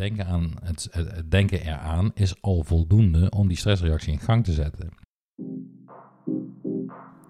denken, 0.00 0.26
aan, 0.26 0.52
het, 0.62 0.88
denken 1.28 1.60
eraan 1.60 2.10
is 2.14 2.42
al 2.42 2.62
voldoende 2.62 3.30
om 3.30 3.48
die 3.48 3.56
stressreactie 3.56 4.12
in 4.12 4.18
gang 4.18 4.44
te 4.44 4.52
zetten. 4.52 4.88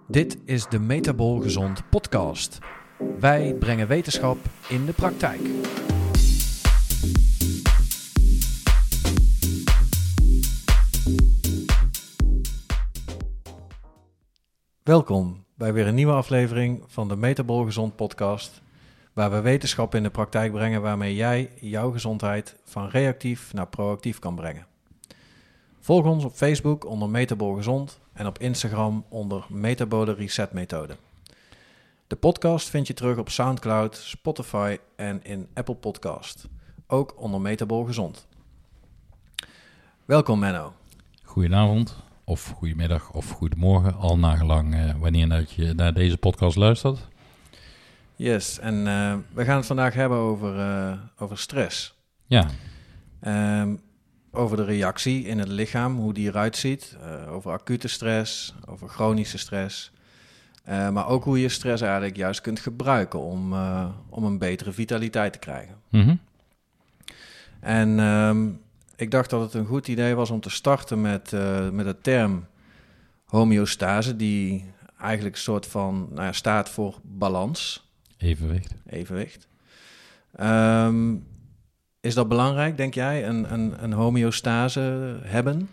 Dit 0.09 0.39
is 0.45 0.67
de 0.69 0.79
Metabol 0.79 1.41
Gezond 1.41 1.89
podcast. 1.91 2.59
Wij 3.21 3.55
brengen 3.55 3.89
wetenschap 3.89 4.39
in 4.69 4.87
de 4.87 4.93
praktijk. 4.93 5.41
Welkom 14.83 15.45
bij 15.55 15.73
weer 15.73 15.87
een 15.87 15.95
nieuwe 15.95 16.13
aflevering 16.13 16.83
van 16.87 17.09
de 17.09 17.17
Metabol 17.17 17.65
Gezond 17.65 17.97
podcast, 17.97 18.63
waar 19.21 19.31
we 19.31 19.41
wetenschap 19.41 19.95
in 19.95 20.03
de 20.03 20.11
praktijk 20.11 20.53
brengen 20.53 20.83
waarmee 20.83 21.15
jij 21.15 21.51
jouw 21.61 21.91
gezondheid 21.91 22.57
van 22.65 22.89
reactief 22.89 23.53
naar 23.53 23.67
proactief 23.67 24.19
kan 24.19 24.35
brengen. 24.35 24.67
Volg 25.81 26.07
ons 26.07 26.25
op 26.25 26.33
Facebook 26.33 26.87
onder 26.87 27.09
Metabol 27.09 27.55
Gezond 27.55 28.01
en 28.13 28.27
op 28.27 28.39
Instagram 28.39 29.05
onder 29.09 29.45
Metabole 29.49 30.15
Reset 30.15 30.53
Methode. 30.53 30.97
De 32.07 32.17
podcast 32.17 32.69
vind 32.69 32.87
je 32.87 32.95
terug 32.95 33.19
op 33.19 33.29
SoundCloud, 33.29 33.97
Spotify 33.97 34.77
en 34.97 35.25
in 35.25 35.49
Apple 35.55 35.75
Podcast. 35.75 36.49
Ook 36.87 37.15
onder 37.17 37.41
Metabol 37.41 37.85
Gezond. 37.85 38.27
Welkom 40.05 40.39
Menno. 40.39 40.73
Goedenavond, 41.23 41.97
of 42.25 42.55
goedemiddag, 42.57 43.13
of 43.13 43.31
goedemorgen, 43.31 43.95
al 43.95 44.19
nagelang 44.19 44.75
uh, 44.75 44.95
wanneer 44.99 45.29
dat 45.29 45.51
je 45.51 45.73
naar 45.75 45.95
deze 45.95 46.17
podcast 46.17 46.57
luistert. 46.57 47.09
Yes, 48.21 48.59
en 48.59 48.87
uh, 48.87 49.15
we 49.33 49.45
gaan 49.45 49.57
het 49.57 49.67
vandaag 49.67 49.95
hebben 49.95 50.19
over, 50.19 50.57
uh, 50.57 50.93
over 51.19 51.39
stress. 51.39 51.95
Ja. 52.27 52.47
Um, 53.61 53.81
over 54.31 54.57
de 54.57 54.65
reactie 54.65 55.25
in 55.25 55.39
het 55.39 55.49
lichaam, 55.49 55.97
hoe 55.97 56.13
die 56.13 56.29
eruit 56.29 56.57
ziet. 56.57 56.97
over 57.29 57.53
acute 57.53 57.89
stress, 57.89 58.55
over 58.67 58.89
chronische 58.89 59.39
stress. 59.39 59.93
Maar 60.65 61.09
ook 61.09 61.25
hoe 61.25 61.41
je 61.41 61.49
stress 61.49 61.83
eigenlijk 61.83 62.17
juist 62.17 62.41
kunt 62.41 62.61
gebruiken 62.61 63.21
om, 63.21 63.55
om 64.09 64.25
een 64.25 64.39
betere 64.39 64.73
vitaliteit 64.73 65.33
te 65.33 65.39
krijgen. 65.39 65.75
Mm 65.89 66.03
-hmm. 66.03 66.21
En 67.61 67.99
um, 67.99 68.61
ik 68.97 69.11
dacht 69.11 69.31
dat 69.31 69.41
het 69.41 69.55
een 69.55 69.67
goed 69.67 69.89
idee 69.89 70.15
was 70.15 70.31
om 70.31 70.41
te 70.41 70.51
starten 70.51 71.01
met, 71.01 71.33
met 71.73 71.87
de 71.87 71.97
term 72.03 72.47
homeostase, 73.25 74.17
die 74.17 74.65
eigenlijk 74.99 75.35
een 75.35 75.43
soort 75.43 75.67
van 75.67 76.09
nou 76.11 76.27
ja, 76.27 76.33
staat 76.33 76.69
voor 76.69 76.99
balans. 77.03 77.90
Evenwicht. 78.21 78.75
Evenwicht. 78.87 79.49
Um, 80.41 81.27
is 82.01 82.15
dat 82.15 82.29
belangrijk, 82.29 82.77
denk 82.77 82.95
jij, 82.95 83.27
een, 83.29 83.53
een, 83.53 83.85
een 83.85 83.93
homeostase 83.93 85.17
hebben? 85.23 85.69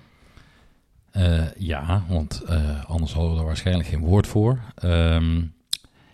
Uh, 1.17 1.43
ja, 1.57 2.03
want 2.07 2.43
uh, 2.49 2.85
anders 2.85 3.13
hadden 3.13 3.33
we 3.33 3.39
er 3.39 3.45
waarschijnlijk 3.45 3.89
geen 3.89 3.99
woord 3.99 4.27
voor. 4.27 4.59
Um, 4.83 5.53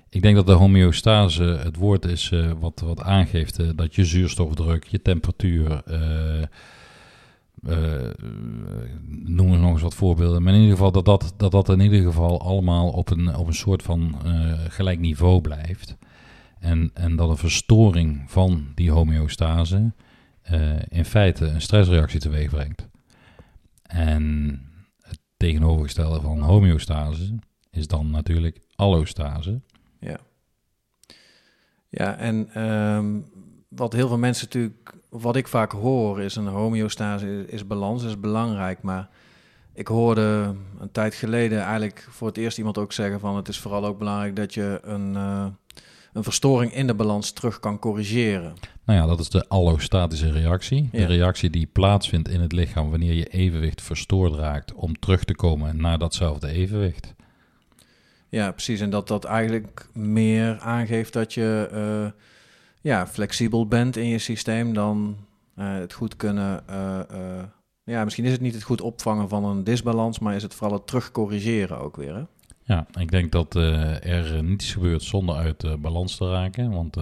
ik 0.09 0.21
denk 0.21 0.35
dat 0.35 0.45
de 0.45 0.53
homeostase 0.53 1.43
het 1.43 1.75
woord 1.75 2.05
is 2.05 2.31
uh, 2.31 2.51
wat, 2.59 2.79
wat 2.79 3.01
aangeeft 3.01 3.77
dat 3.77 3.95
je 3.95 4.05
zuurstofdruk, 4.05 4.83
je 4.83 5.01
temperatuur, 5.01 5.83
noem 9.09 9.51
er 9.51 9.59
nog 9.59 9.71
eens 9.71 9.81
wat 9.81 9.95
voorbeelden, 9.95 10.43
maar 10.43 10.53
in 10.53 10.59
ieder 10.59 10.75
geval 10.75 10.91
dat 10.91 11.05
dat, 11.05 11.33
dat, 11.37 11.51
dat 11.51 11.69
in 11.69 11.79
ieder 11.79 12.01
geval 12.01 12.41
allemaal 12.41 12.89
op 12.89 13.09
een, 13.09 13.35
op 13.35 13.47
een 13.47 13.53
soort 13.53 13.83
van 13.83 14.15
gelijk 14.69 14.99
niveau 14.99 15.41
blijft. 15.41 15.95
En, 16.63 16.91
en 16.93 17.15
dat 17.15 17.29
een 17.29 17.37
verstoring 17.37 18.31
van 18.31 18.71
die 18.75 18.91
homeostase 18.91 19.93
in 20.87 21.05
feite 21.05 21.45
een 21.45 21.61
stressreactie 21.61 22.19
teweeg 22.19 22.49
brengt. 22.49 22.87
En 23.81 24.59
tegenovergestelde 25.37 26.21
van 26.21 26.39
homeostase 26.39 27.35
is 27.71 27.87
dan 27.87 28.09
natuurlijk 28.09 28.59
allostase. 28.75 29.61
Ja. 29.99 30.17
Ja, 31.89 32.17
en 32.17 32.61
um, 32.63 33.25
wat 33.67 33.93
heel 33.93 34.07
veel 34.07 34.17
mensen 34.17 34.45
natuurlijk, 34.45 34.93
wat 35.09 35.35
ik 35.35 35.47
vaak 35.47 35.71
hoor, 35.71 36.21
is 36.21 36.35
een 36.35 36.47
homeostase 36.47 37.45
is, 37.47 37.67
balans, 37.67 38.03
is 38.03 38.19
belangrijk. 38.19 38.81
Maar 38.81 39.09
ik 39.73 39.87
hoorde 39.87 40.55
een 40.79 40.91
tijd 40.91 41.13
geleden 41.13 41.61
eigenlijk 41.61 42.07
voor 42.09 42.27
het 42.27 42.37
eerst 42.37 42.57
iemand 42.57 42.77
ook 42.77 42.91
zeggen 42.93 43.19
van 43.19 43.35
het 43.35 43.47
is 43.47 43.59
vooral 43.59 43.85
ook 43.85 43.97
belangrijk 43.97 44.35
dat 44.35 44.53
je 44.53 44.79
een, 44.83 45.13
uh, 45.13 45.45
een 46.13 46.23
verstoring 46.23 46.73
in 46.73 46.87
de 46.87 46.93
balans 46.93 47.31
terug 47.31 47.59
kan 47.59 47.79
corrigeren. 47.79 48.53
Nou 48.85 48.99
ja, 48.99 49.05
dat 49.05 49.19
is 49.19 49.29
de 49.29 49.47
allostatische 49.47 50.31
reactie. 50.31 50.89
De 50.91 50.99
ja. 50.99 51.07
reactie 51.07 51.49
die 51.49 51.65
plaatsvindt 51.65 52.29
in 52.29 52.39
het 52.39 52.51
lichaam 52.51 52.89
wanneer 52.89 53.13
je 53.13 53.25
evenwicht 53.25 53.81
verstoord 53.81 54.33
raakt 54.33 54.73
om 54.73 54.99
terug 54.99 55.23
te 55.23 55.35
komen 55.35 55.81
naar 55.81 55.97
datzelfde 55.97 56.47
evenwicht. 56.47 57.13
Ja, 58.29 58.51
precies. 58.51 58.79
En 58.79 58.89
dat 58.89 59.07
dat 59.07 59.23
eigenlijk 59.23 59.87
meer 59.93 60.59
aangeeft 60.59 61.13
dat 61.13 61.33
je 61.33 61.69
uh, 61.73 62.21
ja, 62.81 63.07
flexibel 63.07 63.67
bent 63.67 63.97
in 63.97 64.07
je 64.07 64.19
systeem 64.19 64.73
dan 64.73 65.17
uh, 65.59 65.73
het 65.73 65.93
goed 65.93 66.15
kunnen. 66.15 66.63
Uh, 66.69 66.99
ja, 67.83 68.03
misschien 68.03 68.25
is 68.25 68.31
het 68.31 68.41
niet 68.41 68.53
het 68.53 68.63
goed 68.63 68.81
opvangen 68.81 69.29
van 69.29 69.45
een 69.45 69.63
disbalans, 69.63 70.19
maar 70.19 70.35
is 70.35 70.43
het 70.43 70.53
vooral 70.53 70.77
het 70.77 70.87
terugcorrigeren 70.87 71.79
ook 71.79 71.95
weer. 71.95 72.15
Hè? 72.15 72.23
Ja, 72.65 72.87
ik 72.99 73.11
denk 73.11 73.31
dat 73.31 73.55
er 73.55 74.43
niets 74.43 74.73
gebeurt 74.73 75.03
zonder 75.03 75.35
uit 75.35 75.81
balans 75.81 76.15
te 76.15 76.29
raken. 76.29 76.71
Want 76.71 76.97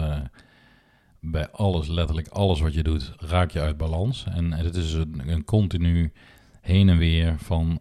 bij 1.20 1.50
alles, 1.50 1.88
letterlijk 1.88 2.28
alles 2.28 2.60
wat 2.60 2.74
je 2.74 2.82
doet, 2.82 3.12
raak 3.16 3.50
je 3.50 3.60
uit 3.60 3.76
balans. 3.76 4.24
En 4.34 4.52
het 4.52 4.74
is 4.74 4.92
een, 4.92 5.22
een 5.28 5.44
continu 5.44 6.12
heen 6.60 6.88
en 6.88 6.98
weer 6.98 7.34
van 7.38 7.80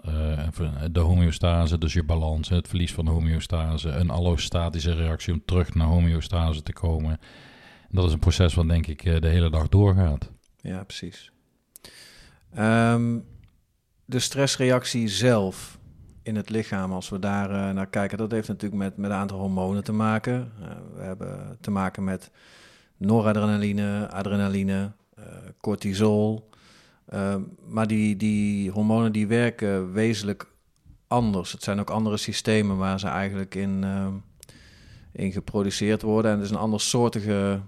de 0.92 1.00
homeostase, 1.00 1.78
dus 1.78 1.94
je 1.94 2.03
balans, 2.03 2.50
het 2.50 2.68
verlies 2.68 2.94
van 2.94 3.06
de 3.06 3.12
homeostase, 3.12 3.90
een 3.90 4.09
allostatische 4.09 4.94
reactie 4.94 5.34
om 5.34 5.42
terug 5.46 5.74
naar 5.74 5.88
homeostase 5.88 6.63
te 6.63 6.74
komen. 6.74 7.19
Dat 7.90 8.06
is 8.06 8.13
een 8.13 8.19
proces 8.19 8.53
wat 8.53 8.68
denk 8.68 8.88
ik 8.88 9.03
de 9.03 9.28
hele 9.28 9.50
dag 9.50 9.69
doorgaat. 9.69 10.31
Ja, 10.62 10.84
precies. 10.84 11.31
Um, 12.58 13.25
de 14.06 14.19
stressreactie 14.19 15.08
zelf 15.08 15.80
in 16.24 16.36
het 16.36 16.50
lichaam, 16.50 16.92
als 16.92 17.09
we 17.09 17.20
daar 17.20 17.52
uh, 17.52 17.70
naar 17.70 17.88
kijken, 17.88 18.18
dat 18.18 18.32
heeft 18.32 18.48
natuurlijk 18.48 18.82
met, 18.82 18.98
met 18.98 19.09
een 19.09 19.16
aantal 19.16 19.40
hormonen 19.40 19.84
te 19.84 19.92
maken. 19.92 20.52
Uh, 20.59 20.68
we 20.96 21.02
hebben 21.02 21.58
te 21.62 21.72
maken 21.72 22.04
met 22.04 22.32
noradrenaline, 22.98 24.09
adrenaline, 24.09 24.92
uh, 25.20 25.26
cortisol. 25.62 26.50
Uh, 27.14 27.36
maar 27.68 27.88
die, 27.88 28.18
die 28.18 28.72
hormonen 28.72 29.12
die 29.12 29.28
werken 29.28 29.94
wezenlijk 29.94 30.48
anders. 31.08 31.52
Het 31.52 31.64
zijn 31.64 31.80
ook 31.80 31.90
andere 31.90 32.18
systemen 32.18 32.78
waar 32.78 33.00
ze 33.00 33.08
eigenlijk 33.08 33.56
in, 33.56 33.81
uh, 33.84 34.08
in 35.12 35.31
geproduceerd 35.31 36.02
worden. 36.02 36.31
En 36.31 36.38
het 36.38 36.46
is 36.46 36.52
een 36.52 36.62
andersoortige 36.62 37.60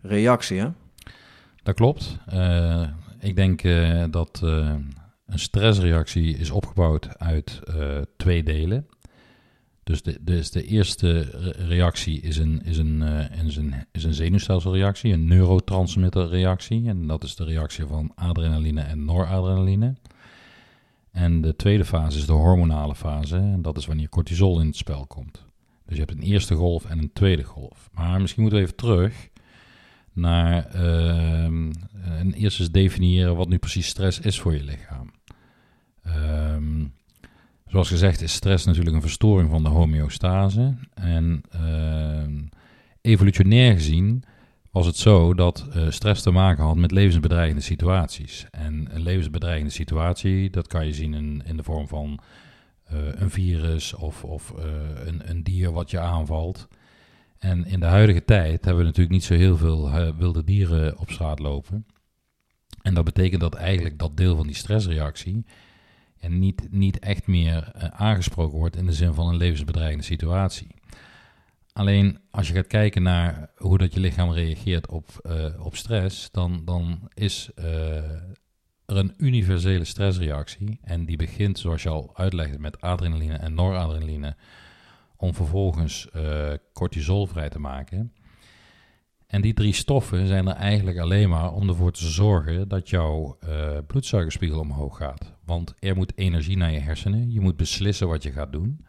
reactie, 0.00 0.58
hè? 0.60 0.68
Dat 1.62 1.74
klopt. 1.74 2.18
ik 3.20 3.36
denk 3.36 3.62
dat 4.12 4.42
een 5.32 5.38
stressreactie 5.38 6.36
is 6.36 6.50
opgebouwd 6.50 7.18
uit 7.18 7.60
twee 8.16 8.42
delen. 8.42 8.86
Dus 9.84 10.02
de, 10.02 10.18
dus 10.20 10.50
de 10.50 10.64
eerste 10.64 11.20
reactie 11.68 12.20
is 12.20 12.36
een, 12.36 12.62
uh, 12.66 13.44
is, 13.44 13.56
een, 13.56 13.74
is 13.92 14.04
een 14.04 14.14
zenuwstelselreactie, 14.14 15.12
een 15.12 15.26
neurotransmitterreactie. 15.26 16.88
En 16.88 17.06
dat 17.06 17.24
is 17.24 17.36
de 17.36 17.44
reactie 17.44 17.86
van 17.86 18.12
adrenaline 18.14 18.80
en 18.80 19.04
noradrenaline. 19.04 19.94
En 21.10 21.40
de 21.40 21.56
tweede 21.56 21.84
fase 21.84 22.18
is 22.18 22.26
de 22.26 22.32
hormonale 22.32 22.94
fase. 22.94 23.36
En 23.36 23.62
dat 23.62 23.76
is 23.76 23.86
wanneer 23.86 24.08
cortisol 24.08 24.60
in 24.60 24.66
het 24.66 24.76
spel 24.76 25.06
komt. 25.06 25.44
Dus 25.86 25.96
je 25.96 26.02
hebt 26.04 26.12
een 26.12 26.26
eerste 26.26 26.54
golf 26.54 26.84
en 26.84 26.98
een 26.98 27.12
tweede 27.12 27.44
golf. 27.44 27.88
Maar 27.92 28.20
misschien 28.20 28.42
moeten 28.42 28.60
we 28.60 28.64
even 28.64 28.78
terug 28.78 29.30
naar 30.12 30.74
uh, 30.74 31.44
en 31.44 32.32
eerst 32.34 32.60
eens 32.60 32.70
definiëren 32.70 33.36
wat 33.36 33.48
nu 33.48 33.58
precies 33.58 33.86
stress 33.86 34.20
is 34.20 34.40
voor 34.40 34.54
je 34.54 34.62
lichaam. 34.62 35.10
Ehm 36.02 36.84
Zoals 37.72 37.88
gezegd 37.88 38.20
is 38.20 38.32
stress 38.32 38.64
natuurlijk 38.64 38.94
een 38.94 39.02
verstoring 39.02 39.50
van 39.50 39.62
de 39.62 39.68
homeostase. 39.68 40.74
En 40.94 41.42
uh, 41.54 42.42
evolutionair 43.00 43.72
gezien 43.72 44.24
was 44.70 44.86
het 44.86 44.96
zo 44.96 45.34
dat 45.34 45.66
uh, 45.76 45.90
stress 45.90 46.22
te 46.22 46.30
maken 46.30 46.64
had 46.64 46.76
met 46.76 46.90
levensbedreigende 46.90 47.62
situaties. 47.62 48.46
En 48.50 48.88
een 48.90 49.02
levensbedreigende 49.02 49.72
situatie, 49.72 50.50
dat 50.50 50.66
kan 50.66 50.86
je 50.86 50.92
zien 50.92 51.14
in, 51.14 51.42
in 51.46 51.56
de 51.56 51.62
vorm 51.62 51.88
van 51.88 52.20
uh, 52.92 52.98
een 53.12 53.30
virus 53.30 53.94
of, 53.94 54.24
of 54.24 54.52
een, 55.04 55.30
een, 55.30 55.42
dier 55.42 55.72
wat 55.72 55.90
je 55.90 55.98
aanvalt. 55.98 56.68
En 57.38 57.66
in 57.66 57.80
de 57.80 57.86
huidige 57.86 58.24
tijd 58.24 58.64
hebben 58.64 58.76
we 58.82 58.88
natuurlijk 58.88 59.14
niet 59.14 59.24
zo 59.24 59.34
heel 59.34 59.56
veel 59.56 60.14
wilde 60.16 60.44
dieren 60.44 60.98
op 60.98 61.10
straat 61.10 61.38
lopen. 61.38 61.86
En 62.82 62.94
dat 62.94 63.04
betekent 63.04 63.40
dat 63.40 63.54
eigenlijk 63.54 63.98
dat 63.98 64.16
deel 64.16 64.36
van 64.36 64.46
die 64.46 64.56
stressreactie 64.56 65.44
en 66.22 66.38
niet, 66.38 66.66
niet 66.70 66.98
echt 66.98 67.26
meer 67.26 67.72
uh, 67.76 67.84
aangesproken 67.84 68.58
wordt 68.58 68.76
in 68.76 68.86
de 68.86 68.92
zin 68.92 69.14
van 69.14 69.28
een 69.28 69.36
levensbedreigende 69.36 70.04
situatie. 70.04 70.74
Alleen 71.72 72.18
als 72.30 72.48
je 72.48 72.54
gaat 72.54 72.66
kijken 72.66 73.02
naar 73.02 73.50
hoe 73.56 73.78
dat 73.78 73.94
je 73.94 74.00
lichaam 74.00 74.32
reageert 74.32 74.88
op, 74.88 75.08
uh, 75.22 75.64
op 75.64 75.76
stress, 75.76 76.30
dan, 76.30 76.64
dan 76.64 77.08
is 77.14 77.50
uh, 77.58 77.96
er 78.86 78.96
een 78.96 79.14
universele 79.16 79.84
stressreactie. 79.84 80.78
En 80.82 81.04
die 81.04 81.16
begint, 81.16 81.58
zoals 81.58 81.82
je 81.82 81.88
al 81.88 82.10
uitlegde, 82.14 82.58
met 82.58 82.80
adrenaline 82.80 83.36
en 83.36 83.54
noradrenaline, 83.54 84.36
om 85.16 85.34
vervolgens 85.34 86.08
cortisol 86.72 87.26
vrij 87.26 87.48
te 87.48 87.58
maken. 87.58 88.12
En 89.32 89.40
die 89.40 89.54
drie 89.54 89.72
stoffen 89.72 90.26
zijn 90.26 90.48
er 90.48 90.54
eigenlijk 90.54 90.98
alleen 90.98 91.28
maar 91.28 91.52
om 91.52 91.68
ervoor 91.68 91.92
te 91.92 92.06
zorgen 92.06 92.68
dat 92.68 92.90
jouw 92.90 93.38
bloedsuikerspiegel 93.86 94.60
omhoog 94.60 94.96
gaat. 94.96 95.32
Want 95.44 95.74
er 95.78 95.96
moet 95.96 96.12
energie 96.14 96.56
naar 96.56 96.72
je 96.72 96.78
hersenen, 96.78 97.32
je 97.32 97.40
moet 97.40 97.56
beslissen 97.56 98.08
wat 98.08 98.22
je 98.22 98.32
gaat 98.32 98.52
doen. 98.52 98.86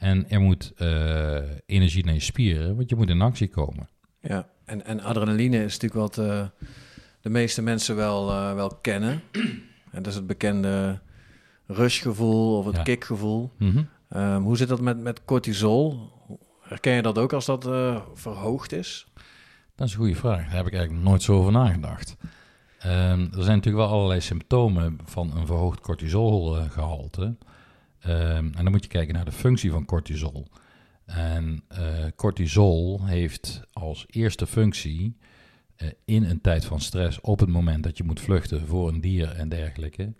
En 0.00 0.30
er 0.30 0.40
moet 0.40 0.72
uh, 0.78 1.38
energie 1.66 2.04
naar 2.04 2.14
je 2.14 2.20
spieren, 2.20 2.76
want 2.76 2.90
je 2.90 2.96
moet 2.96 3.08
in 3.08 3.20
actie 3.20 3.48
komen. 3.48 3.88
Ja, 4.20 4.48
en, 4.64 4.84
en 4.84 5.00
adrenaline 5.00 5.64
is 5.64 5.78
natuurlijk 5.78 6.14
wat 6.16 6.26
uh, 6.26 6.46
de 7.20 7.30
meeste 7.30 7.62
mensen 7.62 7.96
wel, 7.96 8.30
uh, 8.30 8.54
wel 8.54 8.78
kennen. 8.80 9.22
en 9.92 10.02
dat 10.02 10.06
is 10.06 10.14
het 10.14 10.26
bekende 10.26 11.00
rushgevoel 11.66 12.58
of 12.58 12.66
het 12.66 12.76
ja. 12.76 12.82
kickgevoel. 12.82 13.52
Mm 13.58 13.70
-hmm. 13.70 14.20
um, 14.20 14.42
hoe 14.42 14.56
zit 14.56 14.68
dat 14.68 14.80
met, 14.80 14.98
met 14.98 15.24
cortisol? 15.24 16.10
Herken 16.60 16.92
je 16.92 17.02
dat 17.02 17.18
ook 17.18 17.32
als 17.32 17.46
dat 17.46 17.64
verhoogd 18.14 18.72
is? 18.72 19.09
Dat 19.80 19.88
is 19.88 19.94
een 19.94 20.00
goede 20.00 20.16
vraag. 20.16 20.44
Daar 20.44 20.56
heb 20.56 20.66
ik 20.66 20.74
eigenlijk 20.74 21.04
nooit 21.04 21.22
zo 21.22 21.36
over 21.36 21.52
nagedacht. 21.52 22.16
Um, 22.86 22.90
er 23.20 23.42
zijn 23.42 23.56
natuurlijk 23.56 23.84
wel 23.84 23.88
allerlei 23.88 24.20
symptomen 24.20 24.98
van 25.04 25.36
een 25.36 25.46
verhoogd 25.46 25.80
cortisolgehalte. 25.80 27.22
Um, 27.22 27.36
en 28.54 28.62
dan 28.62 28.70
moet 28.70 28.82
je 28.82 28.88
kijken 28.88 29.14
naar 29.14 29.24
de 29.24 29.32
functie 29.32 29.70
van 29.70 29.84
cortisol. 29.84 30.46
En 31.04 31.64
uh, 31.72 31.78
cortisol 32.16 33.06
heeft 33.06 33.62
als 33.72 34.06
eerste 34.08 34.46
functie 34.46 35.16
uh, 35.76 35.88
in 36.04 36.24
een 36.24 36.40
tijd 36.40 36.64
van 36.64 36.80
stress, 36.80 37.20
op 37.20 37.40
het 37.40 37.48
moment 37.48 37.82
dat 37.82 37.96
je 37.96 38.04
moet 38.04 38.20
vluchten 38.20 38.66
voor 38.66 38.88
een 38.88 39.00
dier 39.00 39.32
en 39.36 39.48
dergelijke, 39.48 40.12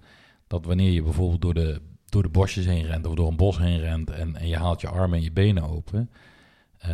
dat 0.47 0.65
wanneer 0.65 0.91
je 0.91 1.03
bijvoorbeeld 1.03 1.43
door 1.43 1.55
de, 1.55 1.81
door 2.09 2.23
de 2.23 2.29
bosjes 2.29 2.65
heen 2.65 2.87
rent 2.87 3.07
of 3.07 3.15
door 3.15 3.29
een 3.29 3.37
bos 3.37 3.59
heen 3.59 3.79
rent 3.79 4.11
en, 4.11 4.37
en 4.37 4.49
je 4.49 4.57
haalt 4.57 4.81
je 4.81 4.89
armen 4.89 5.19
en 5.19 5.25
je 5.25 5.33
benen 5.33 5.69
open, 5.69 6.11
uh, 6.87 6.91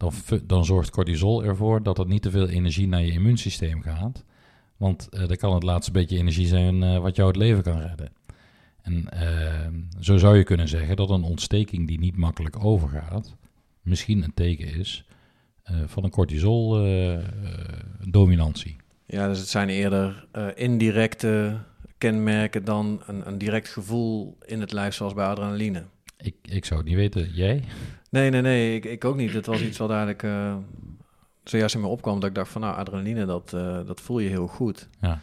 dan, 0.00 0.12
dan 0.44 0.64
zorgt 0.64 0.90
cortisol 0.90 1.44
ervoor 1.44 1.82
dat 1.82 1.98
er 1.98 2.06
niet 2.06 2.22
te 2.22 2.30
veel 2.30 2.48
energie 2.48 2.88
naar 2.88 3.02
je 3.02 3.12
immuunsysteem 3.12 3.82
gaat. 3.82 4.24
Want 4.76 5.08
uh, 5.10 5.28
dat 5.28 5.36
kan 5.36 5.54
het 5.54 5.62
laatste 5.62 5.92
beetje 5.92 6.18
energie 6.18 6.46
zijn 6.46 7.00
wat 7.00 7.16
jou 7.16 7.28
het 7.28 7.36
leven 7.36 7.62
kan 7.62 7.80
redden. 7.80 8.12
En 8.82 9.08
uh, 9.14 9.66
zo 10.00 10.16
zou 10.16 10.36
je 10.36 10.44
kunnen 10.44 10.68
zeggen 10.68 10.96
dat 10.96 11.10
een 11.10 11.22
ontsteking 11.22 11.86
die 11.86 11.98
niet 11.98 12.16
makkelijk 12.16 12.64
overgaat, 12.64 13.36
misschien 13.82 14.22
een 14.22 14.34
teken 14.34 14.74
is 14.74 15.04
van 15.86 16.04
een 16.04 16.10
cortisol-dominantie. 16.10 18.76
Ja, 19.10 19.28
dus 19.28 19.38
het 19.38 19.48
zijn 19.48 19.68
eerder 19.68 20.26
eh, 20.32 20.46
indirecte 20.54 21.58
kenmerken 21.98 22.64
dan 22.64 23.02
een, 23.06 23.26
een, 23.26 23.38
direct 23.38 23.68
gevoel 23.68 24.36
in 24.46 24.60
het 24.60 24.72
lijf, 24.72 24.94
zoals 24.94 25.14
bij 25.14 25.26
adrenaline. 25.26 25.84
Ik, 26.22 26.34
ik 26.42 26.64
zou 26.64 26.80
het 26.80 26.88
niet 26.88 26.98
weten. 26.98 27.30
Jij? 27.32 27.64
Nee, 28.10 28.30
nee, 28.30 28.40
nee, 28.40 28.74
ik, 28.74 28.84
ik 28.84 29.04
ook 29.04 29.16
niet. 29.16 29.32
Het 29.32 29.46
was 29.46 29.62
iets 29.62 29.78
wat 29.78 29.90
eigenlijk 29.90 30.26
zojuist 31.44 31.74
in 31.74 31.80
me 31.80 31.86
opkwam, 31.86 32.20
dat 32.20 32.28
ik 32.28 32.34
dacht 32.34 32.50
van 32.50 32.60
nou, 32.60 32.76
adrenaline, 32.76 33.26
dat, 33.26 33.50
dat 33.86 34.00
voel 34.00 34.18
je 34.18 34.28
heel 34.28 34.46
goed. 34.46 34.88
Ja 35.00 35.20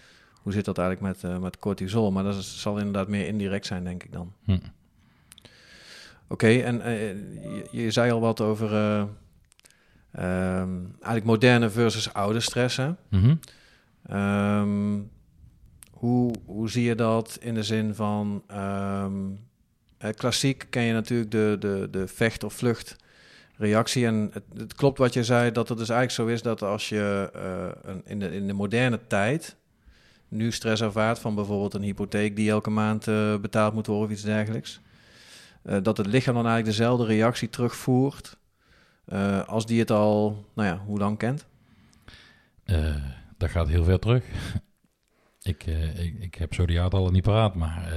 hoe 0.47 0.55
zit 0.55 0.65
dat 0.65 0.77
eigenlijk 0.77 1.21
met, 1.21 1.31
uh, 1.31 1.37
met 1.37 1.59
cortisol? 1.59 2.11
Maar 2.11 2.23
dat 2.23 2.35
is, 2.35 2.61
zal 2.61 2.77
inderdaad 2.77 3.07
meer 3.07 3.27
indirect 3.27 3.65
zijn, 3.65 3.83
denk 3.83 4.03
ik 4.03 4.11
dan. 4.11 4.33
Hm. 4.43 4.51
Oké, 4.51 4.61
okay, 6.27 6.63
en 6.63 6.75
uh, 6.75 7.09
je, 7.71 7.83
je, 7.83 7.91
zei 7.91 8.11
al 8.11 8.19
wat 8.19 8.41
over 8.41 8.71
uh, 8.71 9.03
um, 10.59 10.91
eigenlijk 10.91 11.23
moderne 11.23 11.69
versus 11.69 12.13
oude 12.13 12.39
stress. 12.39 12.77
Hè? 12.77 12.87
Mm 12.87 12.97
-hmm. 13.09 13.39
um, 14.17 15.11
hoe, 15.91 16.33
hoe 16.45 16.69
zie 16.69 16.83
je 16.83 16.95
dat 16.95 17.37
in 17.41 17.53
de 17.53 17.63
zin 17.63 17.95
van... 17.95 18.43
Um, 18.51 19.46
klassiek 20.15 20.67
ken 20.69 20.83
je 20.83 20.93
natuurlijk 20.93 21.31
de, 21.31 21.55
de, 21.59 21.87
de 21.91 22.07
vecht- 22.07 22.43
of 22.43 22.53
vlucht 22.53 22.95
reactie. 23.57 24.05
En 24.05 24.29
het, 24.33 24.43
het, 24.57 24.75
klopt 24.75 24.97
wat 24.97 25.13
je 25.13 25.23
zei, 25.23 25.51
dat 25.51 25.69
het 25.69 25.77
dus 25.77 25.89
eigenlijk 25.89 26.29
zo 26.29 26.35
is 26.35 26.41
dat 26.41 26.61
als 26.61 26.89
je 26.89 27.31
uh, 27.35 27.95
in, 28.05 28.19
de, 28.19 28.35
in 28.35 28.47
de 28.47 28.53
moderne 28.53 28.99
tijd 29.07 29.55
nu 30.27 30.51
stress 30.51 30.81
ervaart 30.81 31.19
van 31.19 31.35
bijvoorbeeld 31.35 31.73
een 31.73 31.81
hypotheek 31.81 32.35
die 32.35 32.49
elke 32.49 32.69
maand 32.69 33.07
uh, 33.07 33.37
betaald 33.37 33.73
moet 33.73 33.87
worden 33.87 34.05
of 34.05 34.11
iets 34.11 34.23
dergelijks. 34.23 34.79
Dat 35.81 35.97
het 35.97 36.07
lichaam 36.07 36.33
dan 36.33 36.45
eigenlijk 36.45 36.77
dezelfde 36.77 37.05
reactie 37.05 37.49
terugvoert 37.49 38.37
als 39.45 39.65
die 39.65 39.79
het 39.79 39.91
al, 39.91 40.45
nou 40.53 40.67
ja, 40.67 40.77
hoe 40.85 40.99
lang 40.99 41.17
kent? 41.17 41.45
dat 43.37 43.49
gaat 43.49 43.67
heel 43.67 43.83
ver 43.83 43.99
terug. 43.99 44.23
ik, 45.41 45.65
ik, 45.95 46.15
ik, 46.19 46.35
heb 46.35 46.53
zo 46.53 46.65
die 46.65 46.81
aantallen 46.81 47.13
niet 47.13 47.23
paraat, 47.23 47.55
maar 47.55 47.93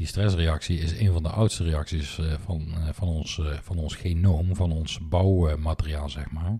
die 0.00 0.08
stressreactie 0.08 0.78
is 0.78 0.98
een 0.98 1.12
van 1.12 1.22
de 1.22 1.28
oudste 1.28 1.64
reacties 1.64 2.20
van, 2.44 2.68
van, 2.92 3.08
ons, 3.08 3.40
van 3.62 3.78
ons 3.78 3.94
genoom, 3.94 4.56
van 4.56 4.72
ons 4.72 5.08
bouwmateriaal, 5.08 6.08
zeg 6.08 6.30
maar. 6.30 6.58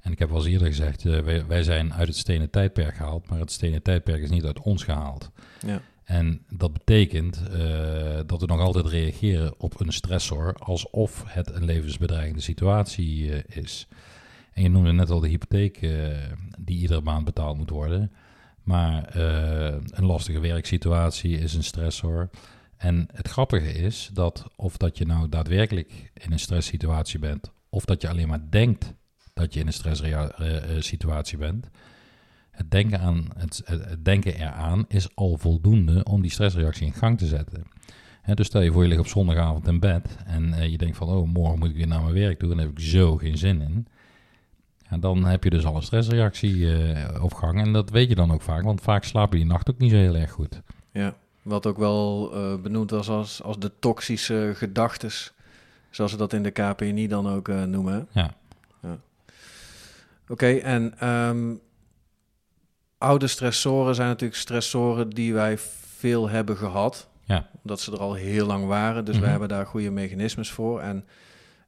En 0.00 0.12
ik 0.12 0.18
heb 0.18 0.28
wel 0.28 0.38
eens 0.38 0.46
eerder 0.46 0.66
gezegd, 0.66 1.02
wij, 1.02 1.46
wij, 1.46 1.62
zijn 1.62 1.94
uit 1.94 2.08
het 2.08 2.16
stenen 2.16 2.50
tijdperk 2.50 2.96
gehaald, 2.96 3.28
maar 3.28 3.38
het 3.38 3.52
stenen 3.52 3.82
tijdperk 3.82 4.22
is 4.22 4.30
niet 4.30 4.44
uit 4.44 4.60
ons 4.60 4.84
gehaald. 4.84 5.30
Ja. 5.66 5.80
En 6.04 6.44
dat 6.48 6.72
betekent 6.72 7.42
uh, 7.50 8.20
dat 8.26 8.40
we 8.40 8.46
nog 8.46 8.60
altijd 8.60 8.86
reageren 8.86 9.54
op 9.58 9.80
een 9.80 9.92
stressor 9.92 10.54
alsof 10.58 11.24
het 11.26 11.50
een 11.50 11.64
levensbedreigende 11.64 12.42
situatie 12.42 13.26
uh, 13.26 13.38
is. 13.48 13.88
En 14.52 14.62
je 14.62 14.68
noemde 14.68 14.92
net 14.92 15.10
al 15.10 15.20
de 15.20 15.28
hypotheek 15.28 15.80
die 16.58 16.78
iedere 16.78 17.00
maand 17.00 17.24
betaald 17.24 17.56
moet 17.56 17.70
worden. 17.70 18.12
Maar 18.66 19.16
een 19.90 20.04
lastige 20.04 20.40
werksituatie 20.40 21.38
is 21.38 21.54
een 21.54 21.64
stressor. 21.64 22.30
En 22.76 23.08
het 23.12 23.28
grappige 23.28 23.72
is 23.72 24.10
dat 24.12 24.46
of 24.56 24.76
dat 24.76 24.98
je 24.98 25.06
nou 25.06 25.28
daadwerkelijk 25.28 26.10
in 26.14 26.32
een 26.32 26.38
stresssituatie 26.38 27.18
bent, 27.18 27.52
of 27.68 27.84
dat 27.84 28.02
je 28.02 28.08
alleen 28.08 28.28
maar 28.28 28.50
denkt 28.50 28.94
dat 29.34 29.54
je 29.54 29.60
in 29.60 29.66
een 29.66 29.72
stresssituatie 29.72 31.38
bent. 31.38 31.70
Het 32.50 32.70
denken, 32.70 33.00
aan, 33.00 33.28
het, 33.36 33.64
denken 34.02 34.34
eraan 34.34 34.84
is 34.88 35.14
al 35.14 35.36
voldoende 35.36 36.04
om 36.04 36.22
die 36.22 36.30
stressreactie 36.30 36.86
in 36.86 36.92
gang 36.92 37.18
te 37.18 37.26
zetten. 37.26 37.66
dus 38.34 38.46
stel 38.46 38.60
je 38.60 38.72
voor 38.72 38.82
je 38.82 38.88
ligt 38.88 39.00
op 39.00 39.06
zondagavond 39.06 39.66
in 39.66 39.80
bed 39.80 40.16
en 40.24 40.70
je 40.70 40.78
denkt 40.78 40.96
van, 40.96 41.08
oh, 41.08 41.28
morgen 41.28 41.58
moet 41.58 41.70
ik 41.70 41.76
weer 41.76 41.86
naar 41.86 42.02
mijn 42.02 42.14
werk 42.14 42.38
toe 42.38 42.50
en 42.50 42.56
daar 42.56 42.66
heb 42.66 42.78
ik 42.78 42.84
zo 42.84 43.16
geen 43.16 43.38
zin 43.38 43.60
in. 43.60 43.86
Ja, 44.90 44.96
dan 44.96 45.24
heb 45.24 45.44
je 45.44 45.50
dus 45.50 45.64
al 45.64 45.76
een 45.76 45.82
stressreactie 45.82 46.56
uh, 46.56 47.22
op 47.22 47.34
gang 47.34 47.60
en 47.60 47.72
dat 47.72 47.90
weet 47.90 48.08
je 48.08 48.14
dan 48.14 48.32
ook 48.32 48.42
vaak, 48.42 48.62
want 48.62 48.80
vaak 48.80 49.04
slaap 49.04 49.32
je 49.32 49.38
die 49.38 49.46
nacht 49.46 49.70
ook 49.70 49.78
niet 49.78 49.90
zo 49.90 49.96
heel 49.96 50.16
erg 50.16 50.30
goed. 50.30 50.62
Ja, 50.92 51.14
wat 51.42 51.66
ook 51.66 51.78
wel 51.78 52.30
uh, 52.34 52.60
benoemd 52.60 52.90
was 52.90 53.08
als, 53.08 53.42
als 53.42 53.58
de 53.58 53.72
toxische 53.78 54.52
gedachtes, 54.54 55.32
zoals 55.90 56.10
ze 56.10 56.16
dat 56.16 56.32
in 56.32 56.42
de 56.42 56.50
KPNI 56.50 57.08
dan 57.08 57.28
ook 57.28 57.48
noemen. 57.48 58.08
Ja. 58.12 58.34
Oké, 60.28 60.32
okay, 60.32 60.58
en 60.58 61.08
um, 61.08 61.60
oude 62.98 63.26
stressoren 63.26 63.94
zijn 63.94 64.08
natuurlijk 64.08 64.40
stressoren 64.40 65.10
die 65.10 65.34
wij 65.34 65.58
veel 65.96 66.28
hebben 66.28 66.56
gehad. 66.56 67.08
Ja. 67.24 67.48
Omdat 67.62 67.80
ze 67.80 67.92
er 67.92 67.98
al 67.98 68.14
heel 68.14 68.46
lang 68.46 68.66
waren. 68.66 69.04
Dus 69.04 69.14
mm 69.14 69.20
-hmm. 69.20 69.24
we 69.24 69.30
hebben 69.30 69.48
daar 69.48 69.66
goede 69.66 69.90
mechanismes 69.90 70.50
voor. 70.50 70.80
En 70.80 71.04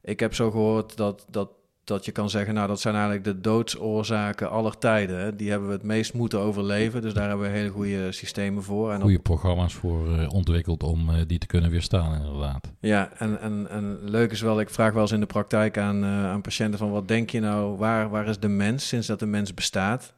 ik 0.01 0.19
heb 0.19 0.35
zo 0.35 0.51
gehoord 0.51 0.97
dat, 0.97 1.25
dat 1.29 1.49
dat 1.89 2.05
je 2.05 2.11
kan 2.11 2.29
zeggen, 2.29 2.53
nou 2.53 2.67
dat 2.67 2.79
zijn 2.79 2.95
eigenlijk 2.95 3.23
de 3.23 3.41
doodsoorzaken 3.41 4.49
aller 4.49 4.77
tijden. 4.77 5.37
Die 5.37 5.49
hebben 5.49 5.67
we 5.67 5.73
het 5.73 5.83
meest 5.83 6.13
moeten 6.13 6.39
overleven, 6.39 7.01
dus 7.01 7.13
daar 7.13 7.27
hebben 7.27 7.51
we 7.51 7.57
hele 7.57 7.69
goede 7.69 8.11
systemen 8.11 8.63
voor. 8.63 8.91
En 8.91 9.01
goede 9.01 9.19
programma's 9.19 9.73
voor 9.73 10.07
uh, 10.07 10.33
ontwikkeld 10.33 10.83
om 10.83 11.09
uh, 11.09 11.15
die 11.27 11.39
te 11.39 11.47
kunnen 11.47 11.71
weerstaan 11.71 12.15
inderdaad. 12.15 12.71
Ja, 12.79 13.09
en, 13.17 13.41
en, 13.41 13.67
en 13.69 13.99
leuk 14.01 14.31
is 14.31 14.41
wel, 14.41 14.59
ik 14.59 14.69
vraag 14.69 14.93
wel 14.93 15.01
eens 15.01 15.11
in 15.11 15.19
de 15.19 15.25
praktijk 15.25 15.77
aan, 15.77 16.03
uh, 16.03 16.25
aan 16.25 16.41
patiënten 16.41 16.79
van 16.79 16.91
wat 16.91 17.07
denk 17.07 17.29
je 17.29 17.39
nou, 17.39 17.77
waar, 17.77 18.09
waar 18.09 18.27
is 18.27 18.39
de 18.39 18.47
mens 18.47 18.87
sinds 18.87 19.07
dat 19.07 19.19
de 19.19 19.25
mens 19.25 19.53
bestaat? 19.53 20.13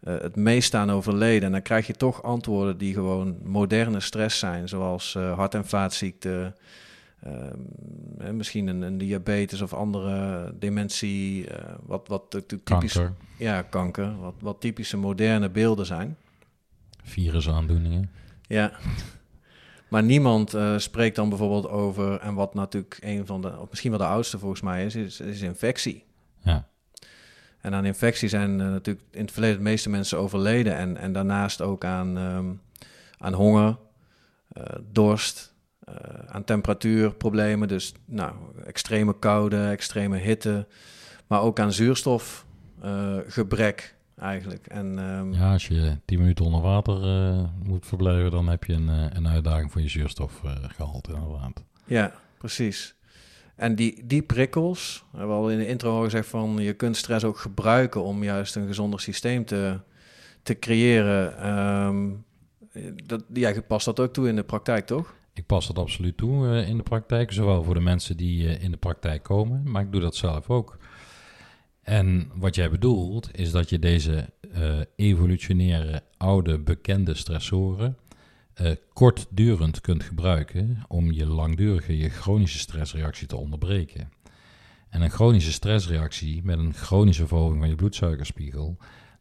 het 0.00 0.36
meest 0.36 0.74
aan 0.74 0.90
overleden. 0.90 1.42
En 1.42 1.52
dan 1.52 1.62
krijg 1.62 1.86
je 1.86 1.92
toch 1.92 2.22
antwoorden 2.22 2.78
die 2.78 2.94
gewoon 2.94 3.36
moderne 3.42 4.00
stress 4.00 4.38
zijn, 4.38 4.68
zoals 4.68 5.14
hart- 5.14 5.54
en 5.54 5.66
vaatziekten, 5.66 6.54
Uh, 7.24 8.30
misschien 8.30 8.66
een, 8.66 8.82
een, 8.82 8.98
diabetes 8.98 9.60
of 9.60 9.72
andere 9.72 10.52
dementie, 10.58 11.50
uh, 11.50 11.56
wat, 11.82 12.08
wat 12.08 12.30
typisch, 12.30 12.62
kanker. 12.64 13.12
Ja, 13.38 13.62
kanker, 13.62 14.18
wat, 14.18 14.34
wat 14.40 14.60
typische 14.60 14.96
moderne 14.96 15.50
beelden 15.50 15.86
zijn. 15.86 16.16
Virusaandoeningen. 17.02 18.10
Ja, 18.42 18.72
maar 19.88 20.02
niemand 20.02 20.54
uh, 20.54 20.78
spreekt 20.78 21.16
dan 21.16 21.28
bijvoorbeeld 21.28 21.68
over, 21.68 22.20
en 22.20 22.34
wat 22.34 22.54
natuurlijk 22.54 22.98
een 23.00 23.26
van 23.26 23.40
de, 23.40 23.58
of 23.58 23.68
misschien 23.68 23.90
wel 23.90 24.00
de 24.00 24.06
oudste 24.06 24.38
volgens 24.38 24.60
mij 24.60 24.84
is, 24.84 24.94
is, 24.94 25.20
is 25.20 25.40
infectie. 25.40 26.04
Ja. 26.42 26.68
En 27.60 27.74
aan 27.74 27.84
infectie 27.84 28.28
zijn 28.28 28.56
natuurlijk 28.56 29.06
in 29.10 29.20
het 29.20 29.32
verleden 29.32 29.56
de 29.56 29.62
meeste 29.62 29.90
mensen 29.90 30.18
overleden 30.18 30.76
en, 30.76 30.96
en 30.96 31.12
daarnaast 31.12 31.60
ook 31.60 31.84
aan, 31.84 32.16
um, 32.16 32.60
aan 33.18 33.32
honger, 33.32 33.76
dorst, 34.92 35.54
aan 36.26 36.44
temperatuurproblemen, 36.44 37.68
dus 37.68 37.94
nou, 38.04 38.34
extreme 38.64 39.18
koude, 39.18 39.68
extreme 39.68 40.16
hitte, 40.16 40.66
maar 41.26 41.40
ook 41.40 41.60
aan 41.60 41.72
zuurstofgebrek 41.72 43.94
eigenlijk. 44.18 44.66
En, 44.66 44.98
ehm, 44.98 45.32
ja, 45.32 45.52
als 45.52 45.68
je 45.68 45.98
10 46.04 46.18
minuten 46.18 46.44
onder 46.44 46.60
water 46.60 47.00
moet 47.62 47.86
verblijven, 47.86 48.30
dan 48.30 48.48
heb 48.48 48.64
je 48.64 48.72
een, 48.72 49.16
een 49.16 49.28
uitdaging 49.28 49.72
voor 49.72 49.80
je 49.80 49.88
zuurstofgehalte 49.88 51.12
inderdaad. 51.12 51.64
Ja, 51.84 52.12
precies. 52.38 52.96
En 53.56 53.74
die, 53.74 54.06
die 54.06 54.22
prikkels, 54.22 55.04
we 55.12 55.18
hebben 55.18 55.36
al 55.36 55.50
in 55.50 55.58
de 55.58 55.66
intro 55.66 55.96
al 55.96 56.02
gezegd 56.02 56.28
van 56.28 56.56
je 56.58 56.72
kunt 56.72 56.96
stress 56.96 57.24
ook 57.24 57.38
gebruiken 57.38 58.02
om 58.02 58.22
juist 58.22 58.56
een 58.56 58.66
gezonder 58.66 59.00
systeem 59.00 59.44
te, 59.44 59.80
te 60.42 60.58
creëren. 60.58 61.48
Um, 61.48 62.24
dat, 63.04 63.24
jij 63.32 63.62
past 63.62 63.84
dat 63.84 64.00
ook 64.00 64.12
toe 64.12 64.28
in 64.28 64.36
de 64.36 64.44
praktijk, 64.44 64.86
toch? 64.86 65.14
Ik 65.36 65.46
pas 65.46 65.66
dat 65.66 65.78
absoluut 65.78 66.16
toe 66.16 66.46
uh, 66.46 66.68
in 66.68 66.76
de 66.76 66.82
praktijk, 66.82 67.32
zowel 67.32 67.62
voor 67.62 67.74
de 67.74 67.80
mensen 67.80 68.16
die 68.16 68.44
uh, 68.44 68.62
in 68.62 68.70
de 68.70 68.76
praktijk 68.76 69.22
komen, 69.22 69.70
maar 69.70 69.82
ik 69.82 69.92
doe 69.92 70.00
dat 70.00 70.16
zelf 70.16 70.50
ook. 70.50 70.78
En 71.82 72.30
wat 72.34 72.54
jij 72.54 72.70
bedoelt 72.70 73.38
is 73.38 73.50
dat 73.50 73.70
je 73.70 73.78
deze 73.78 74.30
uh, 74.56 74.80
evolutionaire, 74.96 76.02
oude, 76.16 76.58
bekende 76.58 77.14
stressoren 77.14 77.96
kortdurend 78.92 79.80
kunt 79.80 80.02
gebruiken 80.02 80.82
om 80.88 81.12
je 81.12 81.26
langdurige, 81.26 81.98
je 81.98 82.08
chronische 82.08 82.58
stressreactie 82.58 83.26
te 83.26 83.36
onderbreken. 83.36 84.12
En 84.88 85.02
een 85.02 85.10
chronische 85.10 85.52
stressreactie 85.52 86.44
met 86.44 86.58
een 86.58 86.74
chronische 86.74 87.26
verhoging 87.26 87.58
van 87.58 87.68
je 87.68 87.74
bloedsuikerspiegel 87.74 88.76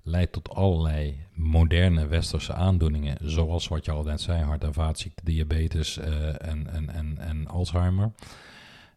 leidt 0.06 0.32
tot 0.32 0.50
allerlei 0.50 1.26
moderne 1.34 2.08
westerse 2.08 2.54
aandoeningen, 2.54 3.18
zoals 3.22 3.68
wat 3.68 3.86
je 3.86 3.92
al 3.92 4.04
net 4.04 4.22
zei, 4.22 4.44
hart- 4.44 4.64
en 4.64 4.74
vaatziekte, 4.74 5.24
diabetes 5.24 5.98
uh, 5.98 6.28
en, 6.28 6.68
en, 6.68 6.90
en, 6.90 7.18
en 7.18 7.48
Alzheimer. 7.48 8.12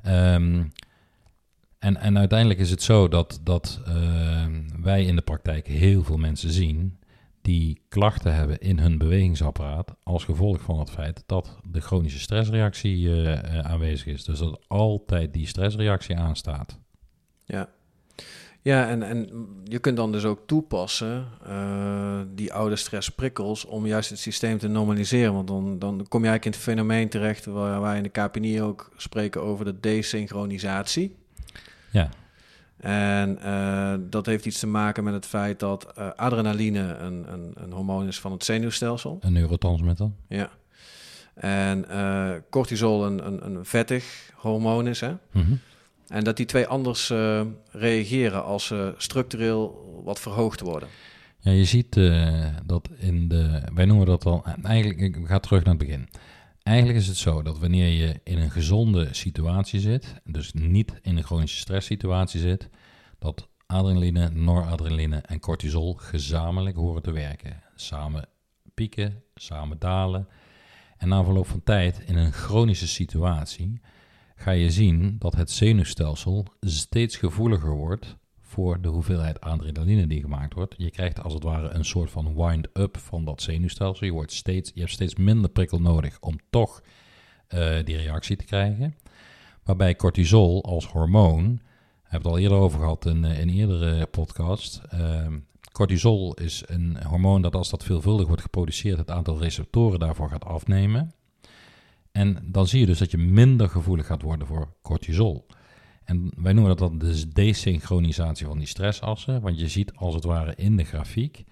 Um, 0.06 0.72
en, 1.78 1.96
en 1.96 2.18
uiteindelijk 2.18 2.60
is 2.60 2.70
het 2.70 2.82
zo 2.82 3.08
dat, 3.08 3.40
dat 3.42 3.80
uh, 3.88 4.46
wij 4.82 5.04
in 5.04 5.16
de 5.16 5.22
praktijk 5.22 5.66
heel 5.66 6.02
veel 6.02 6.16
mensen 6.16 6.50
zien 6.50 6.98
die 7.42 7.82
klachten 7.88 8.34
hebben 8.34 8.58
in 8.58 8.78
hun 8.78 8.98
bewegingsapparaat 8.98 9.94
als 10.02 10.24
gevolg 10.24 10.60
van 10.60 10.78
het 10.78 10.90
feit 10.90 11.22
dat 11.26 11.58
de 11.70 11.80
chronische 11.80 12.18
stressreactie 12.18 12.98
uh, 12.98 13.58
aanwezig 13.58 14.06
is. 14.06 14.24
Dus 14.24 14.38
dat 14.38 14.60
altijd 14.66 15.32
die 15.32 15.46
stressreactie 15.46 16.16
aanstaat. 16.16 16.78
Ja, 17.44 17.68
ja 18.62 18.88
en, 18.88 19.02
en 19.02 19.28
je 19.64 19.78
kunt 19.78 19.96
dan 19.96 20.12
dus 20.12 20.24
ook 20.24 20.40
toepassen 20.46 21.26
uh, 21.48 22.20
die 22.34 22.52
oude 22.52 22.76
stressprikkels 22.76 23.64
om 23.64 23.86
juist 23.86 24.10
het 24.10 24.18
systeem 24.18 24.58
te 24.58 24.68
normaliseren. 24.68 25.34
Want 25.34 25.48
dan, 25.48 25.78
dan 25.78 26.06
kom 26.08 26.22
je 26.22 26.28
eigenlijk 26.28 26.44
in 26.44 26.50
het 26.50 26.60
fenomeen 26.60 27.08
terecht 27.08 27.44
waar 27.44 27.80
wij 27.80 27.96
in 27.96 28.02
de 28.02 28.08
KPNI 28.08 28.62
ook 28.62 28.90
spreken 28.96 29.42
over 29.42 29.64
de 29.64 29.80
desynchronisatie. 29.80 31.16
Ja. 31.90 32.08
En 32.78 33.38
uh, 33.44 33.94
dat 34.00 34.26
heeft 34.26 34.46
iets 34.46 34.58
te 34.58 34.66
maken 34.66 35.04
met 35.04 35.14
het 35.14 35.26
feit 35.26 35.58
dat 35.60 35.92
uh, 35.98 36.10
adrenaline 36.16 36.80
een, 36.80 37.32
een, 37.32 37.52
een, 37.54 37.72
hormoon 37.72 38.06
is 38.06 38.20
van 38.20 38.32
het 38.32 38.44
zenuwstelsel. 38.44 39.18
Een 39.20 39.32
neurotransmitter. 39.32 40.10
Ja. 40.28 40.50
En 41.34 41.86
cortisol 42.50 43.06
een, 43.06 43.26
een, 43.26 43.44
een, 43.44 43.64
vettig 43.64 44.30
hormoon 44.34 44.86
is. 44.86 45.00
Hè? 45.00 45.10
Mm 45.10 45.18
-hmm. 45.30 45.60
En 46.08 46.24
dat 46.24 46.36
die 46.36 46.46
twee 46.46 46.66
anders 46.66 47.08
reageren 47.70 48.44
als 48.44 48.66
ze 48.66 48.94
structureel 48.96 49.86
wat 50.04 50.20
verhoogd 50.20 50.60
worden. 50.60 50.88
Ja, 51.40 51.50
je 51.50 51.64
ziet 51.64 51.94
dat 52.66 52.88
in 52.98 53.28
de. 53.28 53.62
Wij 53.74 53.84
noemen 53.84 54.06
dat 54.06 54.26
al. 54.26 54.44
Eigenlijk, 54.62 55.00
ik 55.00 55.26
ga 55.26 55.38
terug 55.38 55.64
naar 55.64 55.74
het 55.74 55.86
begin. 55.86 56.08
Eigenlijk 56.62 56.98
is 56.98 57.06
het 57.06 57.16
zo 57.16 57.42
dat 57.42 57.58
wanneer 57.58 57.88
je 57.88 58.20
in 58.24 58.38
een 58.38 58.50
gezonde 58.50 59.08
situatie 59.10 59.80
zit, 59.80 60.14
dus 60.24 60.52
niet 60.52 60.92
in 61.02 61.16
een 61.16 61.24
chronische 61.24 61.58
stresssituatie 61.58 62.40
zit, 62.40 62.68
dat 63.18 63.48
adrenaline, 63.66 64.30
noradrenaline 64.30 65.16
en 65.16 65.40
cortisol 65.40 65.94
gezamenlijk 65.94 66.76
horen 66.76 67.02
te 67.02 67.12
werken. 67.12 67.62
Samen 67.74 68.28
pieken, 68.74 69.22
samen 69.34 69.78
dalen. 69.78 70.28
En 70.96 71.08
na 71.08 71.24
verloop 71.24 71.46
van 71.46 71.62
tijd 71.62 72.02
in 72.06 72.16
een 72.16 72.32
chronische 72.32 72.88
situatie 72.88 73.80
ga 74.40 74.50
je 74.50 74.70
zien 74.70 75.16
dat 75.18 75.36
het 75.36 75.50
zenuwstelsel 75.50 76.46
steeds 76.60 77.16
gevoeliger 77.16 77.70
wordt 77.70 78.16
voor 78.40 78.80
de 78.80 78.88
hoeveelheid 78.88 79.40
adrenaline 79.40 80.06
die 80.06 80.20
gemaakt 80.20 80.54
wordt. 80.54 80.74
Je 80.76 80.90
krijgt 80.90 81.22
als 81.22 81.34
het 81.34 81.42
ware 81.42 81.68
een 81.68 81.84
soort 81.84 82.10
van 82.10 82.34
wind-up 82.34 82.96
van 82.96 83.24
dat 83.24 83.42
zenuwstelsel. 83.42 84.06
Je, 84.06 84.12
wordt 84.12 84.32
steeds, 84.32 84.70
je 84.74 84.80
hebt 84.80 84.92
steeds 84.92 85.14
minder 85.14 85.50
prikkel 85.50 85.80
nodig 85.80 86.16
om 86.20 86.38
toch 86.50 86.82
uh, 87.54 87.76
die 87.84 87.96
reactie 87.96 88.36
te 88.36 88.44
krijgen. 88.44 88.94
Waarbij 89.64 89.96
cortisol 89.96 90.64
als 90.64 90.86
hormoon, 90.86 91.54
we 91.54 92.08
hebben 92.08 92.30
het 92.30 92.38
al 92.38 92.38
eerder 92.38 92.58
over 92.58 92.78
gehad 92.78 93.06
in 93.06 93.24
een 93.24 93.48
eerdere 93.48 94.06
podcast. 94.06 94.82
Uh, 94.94 95.26
cortisol 95.72 96.34
is 96.34 96.62
een 96.66 97.04
hormoon 97.04 97.42
dat 97.42 97.54
als 97.54 97.70
dat 97.70 97.84
veelvuldig 97.84 98.26
wordt 98.26 98.42
geproduceerd, 98.42 98.98
het 98.98 99.10
aantal 99.10 99.38
receptoren 99.38 99.98
daarvoor 99.98 100.28
gaat 100.28 100.44
afnemen. 100.44 101.12
En 102.18 102.38
dan 102.44 102.66
zie 102.66 102.80
je 102.80 102.86
dus 102.86 102.98
dat 102.98 103.10
je 103.10 103.18
minder 103.18 103.68
gevoelig 103.68 104.06
gaat 104.06 104.22
worden 104.22 104.46
voor 104.46 104.74
cortisol. 104.82 105.46
En 106.04 106.30
wij 106.36 106.52
noemen 106.52 106.76
dat 106.76 106.90
dan 106.90 106.98
de 106.98 107.28
desynchronisatie 107.28 108.46
van 108.46 108.58
die 108.58 108.66
stressassen. 108.66 109.40
Want 109.40 109.60
je 109.60 109.68
ziet 109.68 109.94
als 109.94 110.14
het 110.14 110.24
ware 110.24 110.54
in 110.54 110.76
de 110.76 110.84
grafiek 110.84 111.44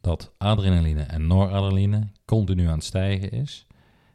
dat 0.00 0.34
adrenaline 0.38 1.02
en 1.02 1.26
noradrenaline 1.26 2.08
continu 2.24 2.66
aan 2.66 2.74
het 2.74 2.84
stijgen 2.84 3.30
is. 3.30 3.66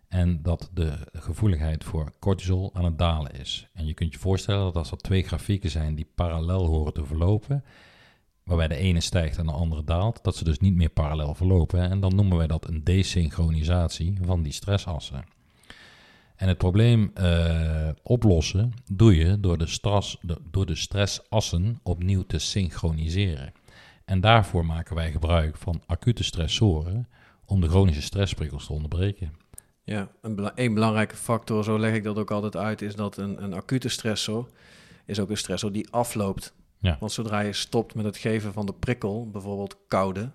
En 0.07 0.41
dat 0.41 0.69
de 0.73 1.07
gevoeligheid 1.11 1.83
voor 1.83 2.11
cortisol 2.19 2.75
aan 2.75 2.85
het 2.85 2.97
dalen 2.97 3.31
is. 3.39 3.67
En 3.73 3.85
je 3.85 3.93
kunt 3.93 4.13
je 4.13 4.19
voorstellen 4.19 4.63
dat 4.63 4.75
als 4.75 4.91
er 4.91 4.97
twee 4.97 5.23
grafieken 5.23 5.69
zijn 5.69 5.95
die 5.95 6.11
parallel 6.15 6.65
horen 6.65 6.93
te 6.93 7.05
verlopen, 7.05 7.63
waarbij 8.43 8.67
de 8.67 8.75
ene 8.75 9.01
stijgt 9.01 9.37
en 9.37 9.45
de 9.45 9.51
andere 9.51 9.83
daalt, 9.83 10.23
dat 10.23 10.35
ze 10.35 10.43
dus 10.43 10.59
niet 10.59 10.75
meer 10.75 10.89
parallel 10.89 11.35
verlopen. 11.35 11.89
En 11.89 11.99
dan 11.99 12.15
noemen 12.15 12.37
wij 12.37 12.47
dat 12.47 12.67
een 12.67 12.83
desynchronisatie 12.83 14.17
van 14.21 14.41
die 14.41 14.53
stressassen. 14.53 15.35
En 16.36 16.48
het 16.48 16.58
probleem 16.58 17.12
uh, 17.18 17.89
oplossen 18.04 18.74
doe 18.92 19.15
je 19.15 19.39
door 19.39 19.58
de, 19.58 19.68
stress, 19.68 20.18
door 20.51 20.65
de 20.65 20.75
stressassen 20.75 21.80
opnieuw 21.84 22.24
te 22.24 22.39
synchroniseren. 22.39 23.54
En 24.06 24.22
daarvoor 24.22 24.65
maken 24.65 24.96
wij 24.96 25.12
gebruik 25.12 25.58
van 25.58 25.82
acute 25.86 26.24
stressoren 26.24 27.08
om 27.46 27.62
de 27.62 27.68
chronische 27.68 28.01
stressprikkels 28.01 28.65
te 28.65 28.74
onderbreken. 28.74 29.34
Ja, 29.84 30.12
een, 30.22 30.36
bela 30.36 30.51
een, 30.56 30.74
belangrijke 30.74 31.15
factor, 31.15 31.63
zo 31.63 31.80
leg 31.80 31.94
ik 31.94 32.04
dat 32.04 32.18
ook 32.18 32.32
altijd 32.32 32.56
uit, 32.56 32.82
is 32.82 32.96
dat 32.96 33.18
een, 33.18 33.44
een 33.44 33.54
acute 33.54 33.89
stressor 33.89 34.50
is 35.06 35.20
ook 35.20 35.30
een 35.30 35.38
stressor 35.38 35.72
die 35.72 35.88
afloopt. 35.89 36.54
Ja. 36.80 36.98
Want 37.00 37.12
zodra 37.12 37.39
je 37.39 37.54
stopt 37.54 37.96
met 37.96 38.06
het 38.06 38.18
geven 38.18 38.54
van 38.54 38.65
de 38.65 38.74
prikkel, 38.74 39.30
bijvoorbeeld 39.30 39.77
koude, 39.88 40.32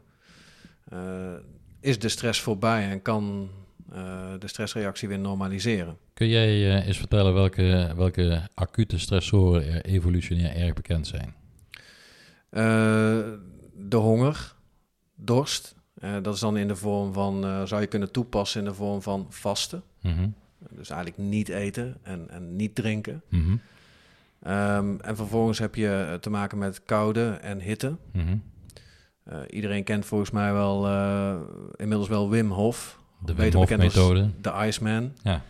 uh, 0.92 1.32
is 1.80 1.98
de 1.98 2.08
stress 2.08 2.40
voorbij 2.40 2.90
en 2.90 3.02
kan 3.02 3.50
de 4.38 4.48
stressreactie 4.48 5.08
weer 5.08 5.18
normaliseren. 5.18 5.96
Kun 6.14 6.28
jij 6.28 6.58
uh, 6.58 6.86
eens 6.86 6.98
vertellen 6.98 7.34
welke, 7.34 7.92
welke 7.96 8.48
acute 8.54 8.98
stressoren 8.98 9.72
er 9.72 9.84
evolutionair 9.84 10.56
erg 10.56 10.74
bekend 10.74 11.06
zijn? 11.06 11.34
Uh, 12.50 12.62
de 13.74 13.96
honger, 13.96 14.54
dorst. 15.14 15.74
dat 16.22 16.34
is 16.34 16.40
dan 16.40 16.56
in 16.56 16.68
de 16.68 16.76
vorm 16.76 17.12
van, 17.12 17.66
zou 17.66 17.80
je 17.80 17.86
kunnen 17.86 18.12
toepassen 18.12 18.60
in 18.60 18.66
de 18.66 18.74
vorm 18.74 19.02
van 19.02 19.26
vasten. 19.28 19.82
Mm 20.00 20.12
-hmm. 20.12 20.34
Dus 20.70 20.90
eigenlijk 20.90 21.22
niet 21.22 21.48
eten 21.48 21.96
en, 22.02 22.30
en 22.30 22.56
niet 22.56 22.74
drinken. 22.74 23.22
Mm 23.28 23.44
-hmm. 23.44 23.60
um, 24.52 25.00
en 25.00 25.16
vervolgens 25.16 25.58
heb 25.58 25.74
je 25.74 26.18
te 26.20 26.30
maken 26.30 26.58
met 26.58 26.84
koude 26.84 27.30
en 27.30 27.60
hitte. 27.60 27.96
Mm 28.12 28.26
-hmm. 28.26 28.42
iedereen 29.50 29.84
kent 29.84 30.06
volgens 30.06 30.30
mij 30.30 30.52
wel 30.52 30.86
inmiddels 31.76 32.08
wel 32.08 32.30
Wim 32.30 32.50
Hof. 32.50 32.99
De 33.24 33.34
Wim 33.34 33.52
Hof 33.52 33.76
methode. 33.76 34.30
De 34.40 34.52
Iceman. 34.66 35.12
Ja. 35.22 35.42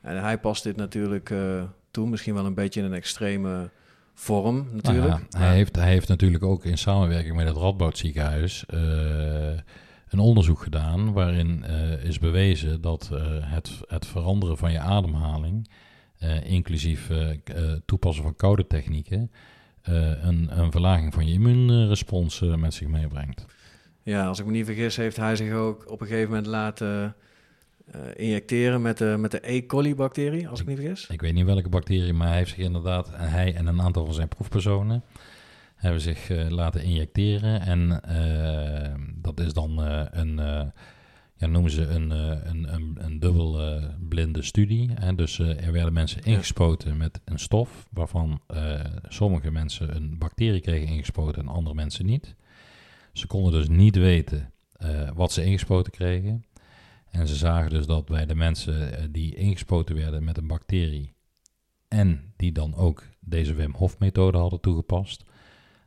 En 0.00 0.22
hij 0.22 0.38
past 0.38 0.62
dit 0.62 0.76
natuurlijk 0.76 1.30
uh, 1.30 1.62
toe, 1.90 2.08
misschien 2.08 2.34
wel 2.34 2.46
een 2.46 2.54
beetje 2.54 2.80
in 2.80 2.86
een 2.86 2.92
extreme 2.92 3.70
vorm 4.14 4.68
natuurlijk. 4.72 5.08
Nou 5.08 5.20
ja, 5.30 5.38
hij, 5.38 5.54
heeft, 5.54 5.76
hij 5.76 5.88
heeft 5.88 6.08
natuurlijk 6.08 6.44
ook 6.44 6.64
in 6.64 6.78
samenwerking 6.78 7.36
met 7.36 7.46
het 7.46 7.56
Radboud 7.56 7.98
ziekenhuis 7.98 8.64
uh, 8.74 8.80
een 10.08 10.18
onderzoek 10.18 10.62
gedaan 10.62 11.12
waarin 11.12 11.64
uh, 11.68 12.04
is 12.04 12.18
bewezen 12.18 12.80
dat 12.80 13.10
het, 13.40 13.70
het 13.86 14.06
veranderen 14.06 14.56
van 14.56 14.72
je 14.72 14.78
ademhaling, 14.78 15.70
inclusief 16.44 17.10
toepassen 17.84 18.22
van 18.22 18.36
koude 18.36 18.66
technieken, 18.66 19.30
een, 19.82 20.60
een 20.60 20.70
verlaging 20.70 21.14
van 21.14 21.26
je 21.26 21.32
immuunrespons 21.32 22.40
met 22.40 22.74
zich 22.74 22.88
meebrengt. 22.88 23.46
Ja, 24.06 24.26
als 24.26 24.38
ik 24.38 24.46
me 24.46 24.52
niet 24.52 24.64
vergis, 24.64 24.96
heeft 24.96 25.16
hij 25.16 25.36
zich 25.36 25.52
ook 25.52 25.90
op 25.90 26.00
een 26.00 26.06
gegeven 26.06 26.28
moment 26.28 26.46
laten 26.46 27.16
uh, 27.94 28.00
injecteren 28.16 28.82
met 28.82 28.98
de, 28.98 29.16
met 29.18 29.30
de 29.30 29.52
E. 29.52 29.66
coli-bacterie, 29.66 30.48
als 30.48 30.60
ik, 30.60 30.66
ik, 30.66 30.72
niet 30.72 30.84
vergis. 30.84 31.06
Ik 31.06 31.20
weet 31.20 31.34
niet 31.34 31.44
welke 31.44 31.68
bacterie, 31.68 32.12
maar 32.12 32.28
hij 32.28 32.36
heeft 32.36 32.50
zich 32.50 32.58
inderdaad, 32.58 33.10
hij 33.12 33.54
en 33.54 33.66
een 33.66 33.80
aantal 33.80 34.04
van 34.04 34.14
zijn 34.14 34.28
proefpersonen, 34.28 35.02
hebben 35.74 36.00
zich 36.00 36.30
uh, 36.30 36.48
laten 36.48 36.82
injecteren. 36.82 37.60
En 37.60 38.00
uh, 38.08 38.94
dat 39.14 39.40
is 39.40 39.52
dan 39.52 39.78
een, 40.10 40.36
ja, 41.36 41.46
noemen 41.46 41.70
ze 41.70 41.86
een, 41.86 42.10
een, 42.10 42.74
een, 42.74 42.96
een 42.98 43.18
dubbel 43.18 43.76
uh, 43.76 43.84
blinde 44.08 44.42
studie. 44.42 44.90
Hè? 44.94 45.14
Dus 45.14 45.38
er 45.38 45.72
werden 45.72 45.92
mensen 45.92 46.22
ingespoten 46.22 46.96
met 46.96 47.20
een 47.24 47.38
stof 47.38 47.86
waarvan 47.90 48.40
sommige 49.08 49.50
mensen 49.50 49.96
een 49.96 50.18
bacterie 50.18 50.60
kregen 50.60 50.88
ingespoten 50.88 51.42
en 51.42 51.48
andere 51.48 51.74
mensen 51.74 52.06
niet. 52.06 52.34
Ze 53.16 53.26
konden 53.26 53.52
dus 53.52 53.68
niet 53.68 53.96
weten 53.96 54.52
wat 55.14 55.32
ze 55.32 55.44
ingespoten 55.44 55.92
kregen. 55.92 56.44
En 57.10 57.28
ze 57.28 57.34
zagen 57.34 57.70
dus 57.70 57.86
dat 57.86 58.04
bij 58.04 58.26
de 58.26 58.34
mensen 58.34 59.12
die 59.12 59.34
ingespoten 59.34 59.96
werden 59.96 60.24
met 60.24 60.36
een 60.36 60.46
bacterie 60.46 61.14
en 61.88 62.32
die 62.36 62.52
dan 62.52 62.74
ook 62.74 63.02
deze 63.20 63.54
Wim 63.54 63.74
Hof 63.74 63.98
methode 63.98 64.38
hadden 64.38 64.60
toegepast, 64.60 65.24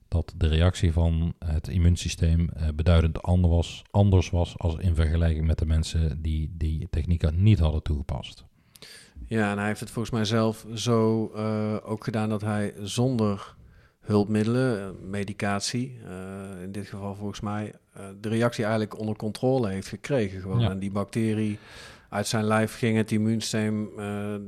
dat 0.07 0.33
de 0.38 0.48
reactie 0.48 0.93
van 0.93 1.33
het 1.39 1.67
immuunsysteem 1.67 2.39
uh, 2.39 2.67
beduidend 2.75 3.21
anders 3.21 3.53
was, 3.53 3.83
anders 3.91 4.29
was 4.29 4.57
als 4.57 4.75
in 4.75 4.95
vergelijking 4.95 5.48
met 5.48 5.59
de 5.59 5.65
mensen 5.65 6.21
die 6.21 6.53
die 6.57 6.88
technieken 6.89 7.43
niet 7.43 7.59
hadden 7.59 7.83
toegepast. 7.83 8.45
Ja, 9.27 9.51
en 9.51 9.57
hij 9.57 9.67
heeft 9.67 9.79
het 9.79 9.91
volgens 9.91 10.13
mij 10.13 10.25
zelf 10.25 10.65
zo 10.74 11.25
ook 11.83 12.03
gedaan 12.03 12.29
dat 12.29 12.41
hij 12.41 12.74
zonder 12.81 13.57
hulpmiddelen, 14.00 14.82
eh, 14.82 14.89
medicatie, 15.10 16.00
uh, 16.06 16.62
in 16.62 16.72
dit 16.72 16.88
geval 16.88 17.15
volgens 17.15 17.39
mij, 17.39 17.74
de 18.22 18.29
reactie 18.29 18.63
eigenlijk 18.63 19.00
onder 19.00 19.15
controle 19.15 19.70
heeft 19.70 19.88
gekregen. 19.88 20.41
Gewoon. 20.41 20.60
Ja. 20.60 20.70
En 20.70 20.79
die 20.79 20.91
bacterie 20.91 21.60
uit 22.10 22.27
zijn 22.27 22.44
lijf 22.44 22.77
ging 22.77 22.98
het 22.98 23.12
immuunsysteem 23.12 23.89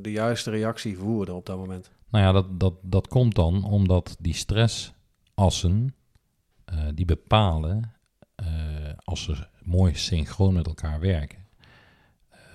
de 0.02 0.12
juiste 0.12 0.50
reactie 0.50 0.98
voerde 0.98 1.34
op 1.34 1.46
dat 1.46 1.58
moment. 1.58 1.92
Nou 2.10 2.26
ja, 2.26 2.32
dat, 2.32 2.60
dat, 2.60 2.74
dat 2.82 3.08
komt 3.08 3.36
dan 3.36 3.64
omdat 3.64 4.16
die 4.20 4.34
stress 4.34 4.94
assen 5.34 5.96
uh, 6.74 6.80
die 6.94 7.06
bepalen, 7.06 7.94
uh, 8.44 8.48
als 9.04 9.24
ze 9.24 9.48
mooi 9.64 9.96
synchroon 9.96 10.54
met 10.54 10.68
elkaar 10.68 11.00
werken, 11.00 11.48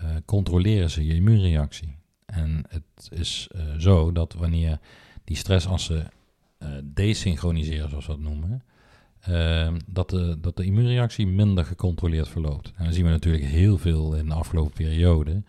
uh, 0.02 0.10
controleren 0.24 0.90
ze 0.90 1.06
je 1.06 1.14
immuunreactie. 1.14 1.96
En 2.26 2.64
het 2.68 3.08
is 3.10 3.48
zo 3.78 4.12
dat 4.12 4.32
wanneer 4.32 4.80
die 5.24 5.36
stressassen 5.36 6.10
desynchroniseren, 6.84 7.88
zoals 7.88 8.06
we 8.06 8.12
dat 8.12 8.20
noemen, 8.20 8.62
dat, 9.86 10.10
de, 10.10 10.38
dat 10.40 10.56
de 10.56 10.64
immuunreactie 10.64 11.26
minder 11.26 11.64
gecontroleerd 11.64 12.28
verloopt. 12.28 12.72
En 12.76 12.84
dan 12.84 12.92
zien 12.92 13.04
we 13.04 13.10
natuurlijk 13.10 13.44
heel 13.44 13.78
veel 13.78 14.16
in 14.16 14.26
de 14.26 14.34
afgelopen 14.34 14.72
periode 14.72 15.42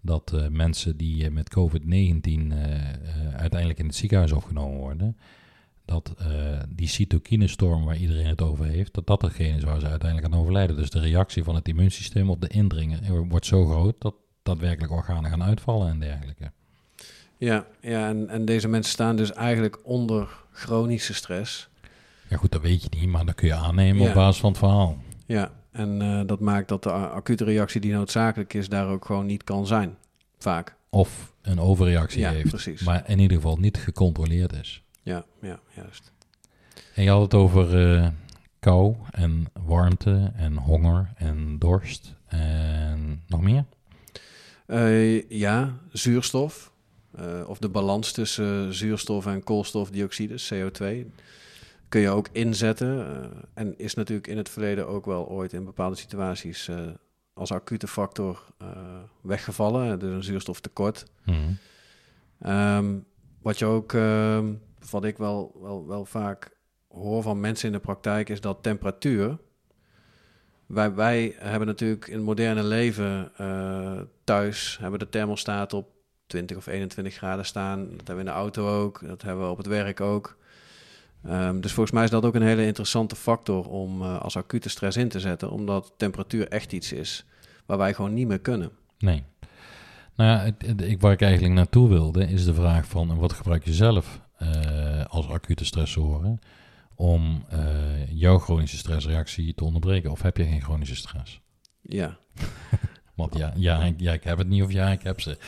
dat 0.00 0.48
mensen 0.50 0.96
die 0.96 1.30
met 1.30 1.56
COVID-19 1.58 2.52
uiteindelijk 3.36 3.78
in 3.78 3.86
het 3.86 3.94
ziekenhuis 3.94 4.32
opgenomen 4.32 4.78
worden, 4.78 5.16
dat 5.84 6.14
die 6.68 6.88
cytokinestorm 6.88 7.84
waar 7.84 7.96
iedereen 7.96 8.26
het 8.26 8.42
over 8.42 8.64
heeft, 8.64 8.94
dat 8.94 9.06
dat 9.06 9.20
degene 9.20 9.56
is 9.56 9.62
waar 9.62 9.80
ze 9.80 9.88
uiteindelijk 9.88 10.32
aan 10.32 10.40
overlijden. 10.40 10.76
Dus 10.76 10.90
de 10.90 11.00
reactie 11.00 11.44
van 11.44 11.54
het 11.54 11.68
immuunsysteem 11.68 12.30
op 12.30 12.40
de 12.40 12.48
indringer 12.48 13.28
wordt 13.28 13.46
zo 13.46 13.66
groot 13.66 13.94
dat 13.98 14.14
daadwerkelijk 14.42 14.92
organen 14.92 15.30
gaan 15.30 15.42
uitvallen 15.42 15.88
en 15.88 16.00
dergelijke. 16.00 16.52
Ja, 17.42 17.66
ja 17.80 18.08
en, 18.08 18.28
en 18.28 18.44
deze 18.44 18.68
mensen 18.68 18.92
staan 18.92 19.16
dus 19.16 19.32
eigenlijk 19.32 19.78
onder 19.82 20.28
chronische 20.52 21.14
stress. 21.14 21.68
Ja 22.28 22.36
goed, 22.36 22.52
dat 22.52 22.60
weet 22.60 22.82
je 22.82 22.88
niet, 22.90 23.08
maar 23.08 23.24
dat 23.24 23.34
kun 23.34 23.46
je 23.46 23.54
aannemen 23.54 24.08
op 24.08 24.14
basis 24.14 24.40
van 24.40 24.50
het 24.50 24.58
verhaal. 24.58 24.98
Ja, 25.26 25.52
en 25.70 26.02
uh, 26.02 26.20
dat 26.26 26.40
maakt 26.40 26.68
dat 26.68 26.82
de 26.82 26.90
acute 26.90 27.44
reactie 27.44 27.80
die 27.80 27.92
noodzakelijk 27.92 28.54
is 28.54 28.68
daar 28.68 28.88
ook 28.88 29.04
gewoon 29.04 29.26
niet 29.26 29.44
kan 29.44 29.66
zijn, 29.66 29.96
vaak. 30.38 30.74
Of 30.90 31.32
een 31.42 31.60
overreactie 31.60 32.20
ja, 32.20 32.30
heeft, 32.30 32.48
precies. 32.48 32.82
maar 32.82 33.02
in 33.06 33.18
ieder 33.18 33.36
geval 33.36 33.56
niet 33.56 33.76
gecontroleerd 33.76 34.52
is. 34.52 34.82
Ja, 35.02 35.24
ja, 35.40 35.60
juist. 35.74 36.12
En 36.94 37.02
je 37.02 37.10
had 37.10 37.22
het 37.22 37.34
over 37.34 37.94
uh, 37.96 38.08
kou 38.58 38.96
en 39.10 39.46
warmte 39.64 40.32
en 40.36 40.56
honger 40.56 41.12
en 41.16 41.58
dorst 41.58 42.14
en 42.26 43.22
nog 43.26 43.40
meer? 43.40 43.64
Uh, 44.66 45.30
ja, 45.30 45.76
zuurstof. 45.92 46.71
Uh, 47.20 47.48
of 47.48 47.58
de 47.58 47.68
balans 47.68 48.12
tussen 48.12 48.74
zuurstof 48.74 49.26
en 49.26 49.44
koolstofdioxide, 49.44 50.40
CO2, 50.40 51.10
kun 51.88 52.00
je 52.00 52.08
ook 52.08 52.28
inzetten. 52.32 53.06
en 53.54 53.78
is 53.78 53.94
natuurlijk 53.94 54.26
in 54.26 54.36
het 54.36 54.48
verleden 54.48 54.88
ook 54.88 55.06
wel 55.06 55.28
ooit 55.28 55.52
in 55.52 55.64
bepaalde 55.64 55.96
situaties 55.96 56.70
als 57.34 57.52
acute 57.52 57.86
factor 57.86 58.46
weggevallen. 59.20 59.98
Dus 59.98 60.10
een 60.10 60.24
zuurstoftekort. 60.24 61.04
Mm 61.24 61.58
um, 62.46 63.04
wat 63.42 63.58
je 63.58 63.64
ook 63.64 63.92
ehm, 63.92 64.52
wat 64.90 65.04
ik 65.04 65.18
wel, 65.18 65.58
wel, 65.60 65.86
wel 65.86 66.04
vaak 66.04 66.56
hoor 66.88 67.22
van 67.22 67.40
mensen 67.40 67.66
in 67.66 67.72
de 67.72 67.80
praktijk, 67.80 68.28
is 68.28 68.40
dat 68.40 68.62
temperatuur. 68.62 69.38
Wij, 70.66 70.94
wij 70.94 71.34
hebben 71.38 71.68
natuurlijk 71.68 72.06
in 72.06 72.16
het 72.16 72.24
moderne 72.24 72.62
leven 72.62 73.32
thuis 74.24 74.78
hebben 74.80 74.98
de 74.98 75.08
thermostaat 75.08 75.72
op 75.72 75.90
20 76.32 76.56
of 76.56 76.66
21 76.66 77.14
graden 77.14 77.44
staan. 77.44 77.80
Dat 77.80 78.06
hebben 78.06 78.14
we 78.14 78.20
in 78.20 78.26
de 78.36 78.40
auto 78.40 78.82
ook, 78.82 79.06
dat 79.06 79.22
hebben 79.22 79.44
we 79.44 79.50
op 79.50 79.56
het 79.56 79.66
werk 79.66 80.00
ook. 80.00 80.36
Um, 81.26 81.60
dus 81.60 81.72
volgens 81.72 81.94
mij 81.94 82.04
is 82.04 82.10
dat 82.10 82.24
ook 82.24 82.34
een 82.34 82.42
hele 82.42 82.66
interessante 82.66 83.16
factor 83.16 83.68
om 83.68 84.02
uh, 84.02 84.20
als 84.20 84.36
acute 84.36 84.68
stress 84.68 84.96
in 84.96 85.08
te 85.08 85.20
zetten, 85.20 85.50
omdat 85.50 85.92
temperatuur 85.96 86.48
echt 86.48 86.72
iets 86.72 86.92
is 86.92 87.24
waar 87.66 87.78
wij 87.78 87.94
gewoon 87.94 88.14
niet 88.14 88.26
meer 88.26 88.38
kunnen. 88.38 88.70
Nee. 88.98 89.22
Nou 90.16 90.30
ja, 90.30 90.54
ik, 90.84 91.00
waar 91.00 91.12
ik 91.12 91.22
eigenlijk 91.22 91.54
naartoe 91.54 91.88
wilde, 91.88 92.26
is 92.26 92.44
de 92.44 92.54
vraag 92.54 92.86
van 92.86 93.18
wat 93.18 93.32
gebruik 93.32 93.64
je 93.64 93.72
zelf 93.72 94.20
uh, 94.42 95.04
als 95.04 95.28
acute 95.28 95.64
stressoren 95.64 96.38
om 96.94 97.44
uh, 97.52 97.58
jouw 98.08 98.38
chronische 98.38 98.76
stressreactie 98.76 99.54
te 99.54 99.64
onderbreken? 99.64 100.10
Of 100.10 100.22
heb 100.22 100.36
je 100.36 100.44
geen 100.44 100.62
chronische 100.62 100.96
stress? 100.96 101.40
Ja. 101.80 102.16
Want 103.14 103.36
ja, 103.36 103.52
ja, 103.56 103.92
ja, 103.96 104.12
ik 104.12 104.24
heb 104.24 104.38
het 104.38 104.48
niet 104.48 104.62
of 104.62 104.72
ja, 104.72 104.88
ik 104.88 105.02
heb 105.02 105.20
ze. 105.20 105.38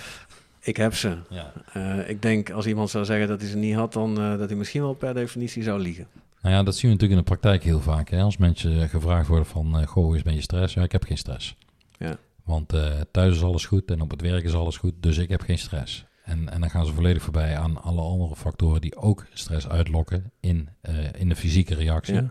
Ik 0.65 0.77
heb 0.77 0.95
ze. 0.95 1.19
Ja. 1.29 1.53
Uh, 1.77 2.09
ik 2.09 2.23
denk 2.23 2.51
als 2.51 2.67
iemand 2.67 2.91
zou 2.91 3.05
zeggen 3.05 3.29
dat 3.29 3.41
hij 3.41 3.51
ze 3.51 3.57
niet 3.57 3.75
had, 3.75 3.93
dan 3.93 4.15
dat 4.15 4.49
hij 4.49 4.59
misschien 4.59 4.83
wel 4.83 4.95
per 4.95 5.15
definitie 5.15 5.63
zou 5.63 5.81
liegen. 5.81 6.07
Nou 6.43 6.55
ja, 6.55 6.63
dat 6.63 6.77
zien 6.77 6.91
we 6.91 6.97
natuurlijk 6.97 7.21
in 7.21 7.27
de 7.27 7.37
praktijk 7.37 7.63
heel 7.63 7.81
vaak. 7.81 8.09
Hè? 8.09 8.23
Als 8.23 8.37
mensen 8.37 8.89
gevraagd 8.89 9.29
worden 9.29 9.47
van, 9.47 9.87
goh, 9.87 10.17
is 10.17 10.23
ben 10.23 10.35
je 10.35 10.41
stress? 10.41 10.75
Ja, 10.75 10.83
ik 10.83 10.93
heb 10.93 11.05
geen 11.05 11.19
stress. 11.19 11.57
Ja. 11.99 12.17
Want 12.45 12.73
thuis 13.11 13.37
is 13.37 13.43
alles 13.43 13.67
goed 13.67 13.91
en 13.91 14.01
op 14.01 14.11
het 14.11 14.21
werk 14.21 14.45
is 14.45 14.55
alles 14.55 14.77
goed, 14.77 14.95
dus 15.01 15.19
ik 15.19 15.29
heb 15.29 15.41
geen 15.41 15.59
stress. 15.59 16.07
En, 16.25 16.49
en 16.49 16.61
dan 16.61 16.71
gaan 16.71 16.87
ze 16.87 16.93
volledig 16.93 17.23
voorbij 17.23 17.59
aan 17.59 17.83
alle 17.83 18.01
andere 18.01 18.37
factoren 18.37 18.81
die 18.81 18.97
ook 18.97 19.27
stress 19.33 19.69
uitlokken 19.69 20.33
in, 20.41 20.69
uh, 20.83 20.95
in 21.19 21.29
de 21.29 21.37
fysieke 21.37 21.75
reactie. 21.75 22.15
Ja. 22.15 22.31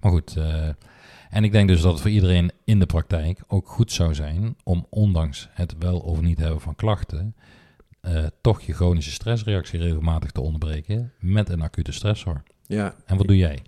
Maar 0.00 0.10
goed, 0.10 0.36
uh, 0.38 0.68
en 1.32 1.44
ik 1.44 1.52
denk 1.52 1.68
dus 1.68 1.80
dat 1.80 1.92
het 1.92 2.00
voor 2.00 2.10
iedereen 2.10 2.50
in 2.64 2.78
de 2.78 2.86
praktijk 2.86 3.40
ook 3.46 3.68
goed 3.68 3.92
zou 3.92 4.14
zijn 4.14 4.56
om 4.64 4.86
ondanks 4.90 5.48
het 5.52 5.74
wel 5.78 5.98
of 5.98 6.20
niet 6.20 6.38
hebben 6.38 6.60
van 6.60 6.74
klachten, 6.74 7.34
uh, 8.02 8.26
toch 8.40 8.60
je 8.60 8.72
chronische 8.72 9.10
stressreactie 9.10 9.80
regelmatig 9.80 10.30
te 10.30 10.40
onderbreken 10.40 11.12
met 11.18 11.48
een 11.48 11.62
acute 11.62 11.92
stressor. 11.92 12.42
Ja. 12.66 12.94
En 13.06 13.16
wat 13.16 13.26
doe 13.26 13.36
jij? 13.36 13.62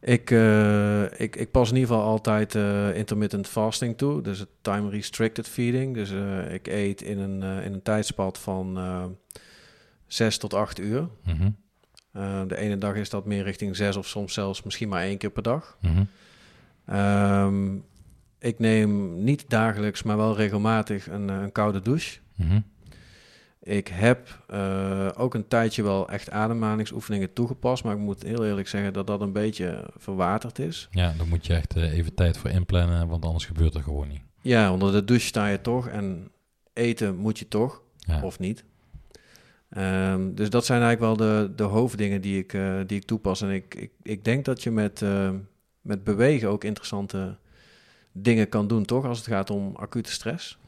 Ik, 0.00 0.30
uh, 0.30 1.02
ik, 1.02 1.36
ik 1.36 1.50
pas 1.50 1.68
in 1.68 1.76
ieder 1.76 1.90
geval 1.90 2.04
altijd 2.06 2.54
uh, 2.54 2.96
intermittent 2.96 3.48
fasting 3.48 3.98
toe, 3.98 4.22
dus 4.22 4.38
het 4.38 4.48
time 4.60 4.90
restricted 4.90 5.48
feeding. 5.48 5.94
Dus 5.94 6.10
ik 6.52 6.66
eet 6.66 7.02
in 7.02 7.18
een, 7.18 7.62
in 7.64 7.72
een 7.72 7.82
tijdspad 7.82 8.38
van 8.38 8.78
6 10.06 10.38
tot 10.38 10.54
8 10.54 10.80
uur. 10.80 11.08
Mm 11.24 11.36
-hmm. 12.12 12.48
de 12.48 12.56
ene 12.56 12.78
dag 12.78 12.94
is 12.94 13.10
dat 13.10 13.26
meer 13.26 13.42
richting 13.42 13.76
6 13.76 13.96
of 13.96 14.06
soms 14.06 14.32
zelfs 14.32 14.62
misschien 14.62 14.88
maar 14.88 15.02
één 15.02 15.18
keer 15.18 15.30
per 15.30 15.42
dag. 15.42 15.76
Mm 15.80 15.94
-hmm. 15.94 16.08
Um, 16.92 17.84
ik 18.38 18.58
neem 18.58 19.22
niet 19.24 19.44
dagelijks, 19.50 20.02
maar 20.02 20.16
wel 20.16 20.36
regelmatig 20.36 21.10
een, 21.10 21.28
een 21.28 21.52
koude 21.52 21.80
douche. 21.80 22.18
Mm 22.36 22.48
-hmm. 22.48 22.64
Ik 23.62 23.88
heb 23.88 24.44
uh, 24.50 25.08
ook 25.16 25.34
een 25.34 25.48
tijdje 25.48 25.82
wel 25.82 26.08
echt 26.08 26.30
ademhalingsoefeningen 26.30 27.32
toegepast, 27.32 27.84
maar 27.84 27.94
ik 27.94 28.00
moet 28.00 28.22
heel 28.22 28.44
eerlijk 28.44 28.68
zeggen 28.68 28.92
dat 28.92 29.06
dat 29.06 29.20
een 29.20 29.32
beetje 29.32 29.90
verwaterd 29.96 30.58
is. 30.58 30.88
Ja, 30.90 31.14
dan 31.16 31.28
moet 31.28 31.46
je 31.46 31.54
echt 31.54 31.76
uh, 31.76 31.92
even 31.92 32.14
tijd 32.14 32.38
voor 32.38 32.50
inplannen, 32.50 33.08
want 33.08 33.24
anders 33.24 33.44
gebeurt 33.44 33.74
er 33.74 33.82
gewoon 33.82 34.08
niet. 34.08 34.22
Ja, 34.40 34.72
onder 34.72 34.92
de 34.92 35.04
douche 35.04 35.26
sta 35.26 35.46
je 35.46 35.60
toch 35.60 35.88
en 35.88 36.30
eten 36.72 37.16
moet 37.16 37.38
je 37.38 37.48
toch, 37.48 37.82
ja. 37.98 38.22
of 38.22 38.38
niet. 38.38 38.64
Um, 39.78 40.34
dus 40.34 40.50
dat 40.50 40.64
zijn 40.64 40.82
eigenlijk 40.82 41.18
wel 41.18 41.28
de, 41.28 41.54
de 41.54 41.62
hoofddingen 41.62 42.20
die 42.20 42.38
ik, 42.38 42.52
uh, 42.52 42.80
die 42.86 42.96
ik 42.96 43.04
toepas. 43.04 43.42
En 43.42 43.50
ik, 43.50 43.74
ik, 43.74 43.90
ik 44.02 44.24
denk 44.24 44.44
dat 44.44 44.62
je 44.62 44.70
met, 44.70 45.04
met 45.82 46.04
bewegen 46.04 46.48
ook 46.48 46.64
interessante 46.64 47.36
dingen 48.12 48.48
kan 48.48 48.66
doen, 48.66 48.84
toch? 48.84 49.04
Als 49.04 49.18
het 49.18 49.26
gaat 49.26 49.50
om 49.50 49.76
acute 49.76 50.10
stress. 50.10 50.58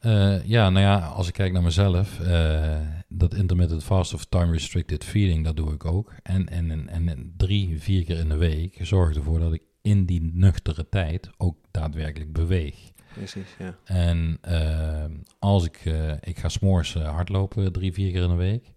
Uh, 0.00 0.44
ja, 0.44 0.70
nou 0.70 0.84
ja, 0.84 0.98
als 0.98 1.28
ik 1.28 1.32
kijk 1.32 1.52
naar 1.52 1.62
mezelf, 1.62 2.20
uh, 2.20 2.76
dat 3.08 3.34
intermittent 3.34 3.84
fast 3.84 4.14
of 4.14 4.24
time 4.24 4.52
restricted 4.52 5.04
feeding, 5.04 5.44
dat 5.44 5.56
doe 5.56 5.72
ik 5.72 5.84
ook. 5.84 6.12
En, 6.22 6.48
en, 6.48 6.88
en, 6.88 7.08
en 7.08 7.34
drie, 7.36 7.80
vier 7.80 8.04
keer 8.04 8.18
in 8.18 8.28
de 8.28 8.36
week 8.36 8.78
zorg 8.82 9.16
ervoor 9.16 9.38
dat 9.38 9.52
ik 9.52 9.62
in 9.82 10.04
die 10.06 10.30
nuchtere 10.34 10.88
tijd 10.88 11.30
ook 11.36 11.56
daadwerkelijk 11.70 12.32
beweeg. 12.32 12.76
Precies, 13.12 13.56
ja. 13.58 13.76
En 13.84 14.38
uh, 14.48 15.04
als 15.38 15.64
ik, 15.64 15.84
ik 16.20 16.38
ga 16.38 16.48
s'mores 16.48 16.94
hardlopen 16.94 17.72
drie, 17.72 17.92
vier 17.92 18.12
keer 18.12 18.22
in 18.22 18.28
de 18.28 18.34
week. 18.34 18.72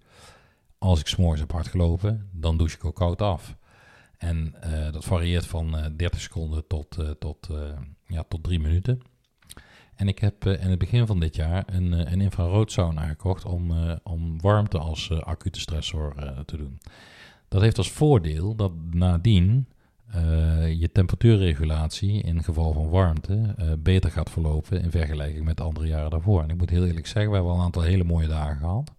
Als 0.77 0.99
ik 0.99 1.07
s'mores 1.07 1.39
heb 1.39 1.51
hard 1.51 1.67
gelopen, 1.67 2.29
dan 2.31 2.57
douche 2.57 2.75
ik 2.75 2.85
ook 2.85 2.95
koud 2.95 3.21
af. 3.21 3.55
En 4.21 4.55
dat 4.91 5.03
varieert 5.03 5.45
van 5.45 5.93
30 5.97 6.21
seconden 6.21 6.67
tot, 6.67 6.97
tot, 7.19 7.49
ja, 8.05 8.23
tot 8.27 8.43
3 8.43 8.59
minuten. 8.59 9.01
En 9.95 10.07
ik 10.07 10.19
heb 10.19 10.45
in 10.45 10.69
het 10.69 10.79
begin 10.79 11.07
van 11.07 11.19
dit 11.19 11.35
jaar 11.35 11.63
een, 11.65 12.11
een 12.11 12.21
infraroodsauna 12.21 13.07
gekocht 13.07 13.45
om, 13.45 13.71
om 14.03 14.41
warmte 14.41 14.77
als 14.77 15.11
acute 15.11 15.59
stressor 15.59 16.15
te 16.45 16.57
doen. 16.57 16.79
Dat 17.47 17.61
heeft 17.61 17.77
als 17.77 17.91
voordeel 17.91 18.55
dat 18.55 18.71
nadien 18.91 19.67
uh, 20.15 20.79
je 20.79 20.91
temperatuurregulatie 20.91 22.21
in 22.21 22.43
geval 22.43 22.73
van 22.73 22.89
warmte 22.89 23.55
uh, 23.59 23.71
beter 23.79 24.11
gaat 24.11 24.29
verlopen 24.29 24.81
in 24.81 24.91
vergelijking 24.91 25.45
met 25.45 25.61
andere 25.61 25.87
jaren 25.87 26.09
daarvoor. 26.09 26.43
En 26.43 26.49
ik 26.49 26.57
moet 26.57 26.69
heel 26.69 26.85
eerlijk 26.85 27.07
zeggen, 27.07 27.29
we 27.29 27.35
hebben 27.35 27.53
al 27.53 27.59
een 27.59 27.65
aantal 27.65 27.81
hele 27.81 28.03
mooie 28.03 28.27
dagen 28.27 28.57
gehad. 28.57 28.91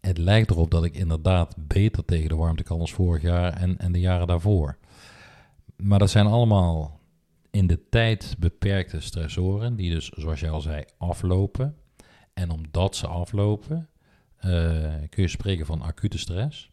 Het 0.00 0.18
lijkt 0.18 0.50
erop 0.50 0.70
dat 0.70 0.84
ik 0.84 0.94
inderdaad 0.94 1.54
beter 1.58 2.04
tegen 2.04 2.28
de 2.28 2.34
warmte 2.34 2.62
kan 2.62 2.80
als 2.80 2.92
vorig 2.92 3.22
jaar 3.22 3.52
en, 3.52 3.78
en 3.78 3.92
de 3.92 4.00
jaren 4.00 4.26
daarvoor. 4.26 4.76
Maar 5.76 5.98
dat 5.98 6.10
zijn 6.10 6.26
allemaal 6.26 7.00
in 7.50 7.66
de 7.66 7.88
tijd 7.88 8.36
beperkte 8.38 9.00
stressoren, 9.00 9.76
die 9.76 9.90
dus, 9.90 10.08
zoals 10.08 10.40
jij 10.40 10.50
al 10.50 10.60
zei, 10.60 10.84
aflopen. 10.98 11.76
En 12.34 12.50
omdat 12.50 12.96
ze 12.96 13.06
aflopen, 13.06 13.88
uh, 14.44 14.94
kun 15.08 15.22
je 15.22 15.28
spreken 15.28 15.66
van 15.66 15.82
acute 15.82 16.18
stress. 16.18 16.70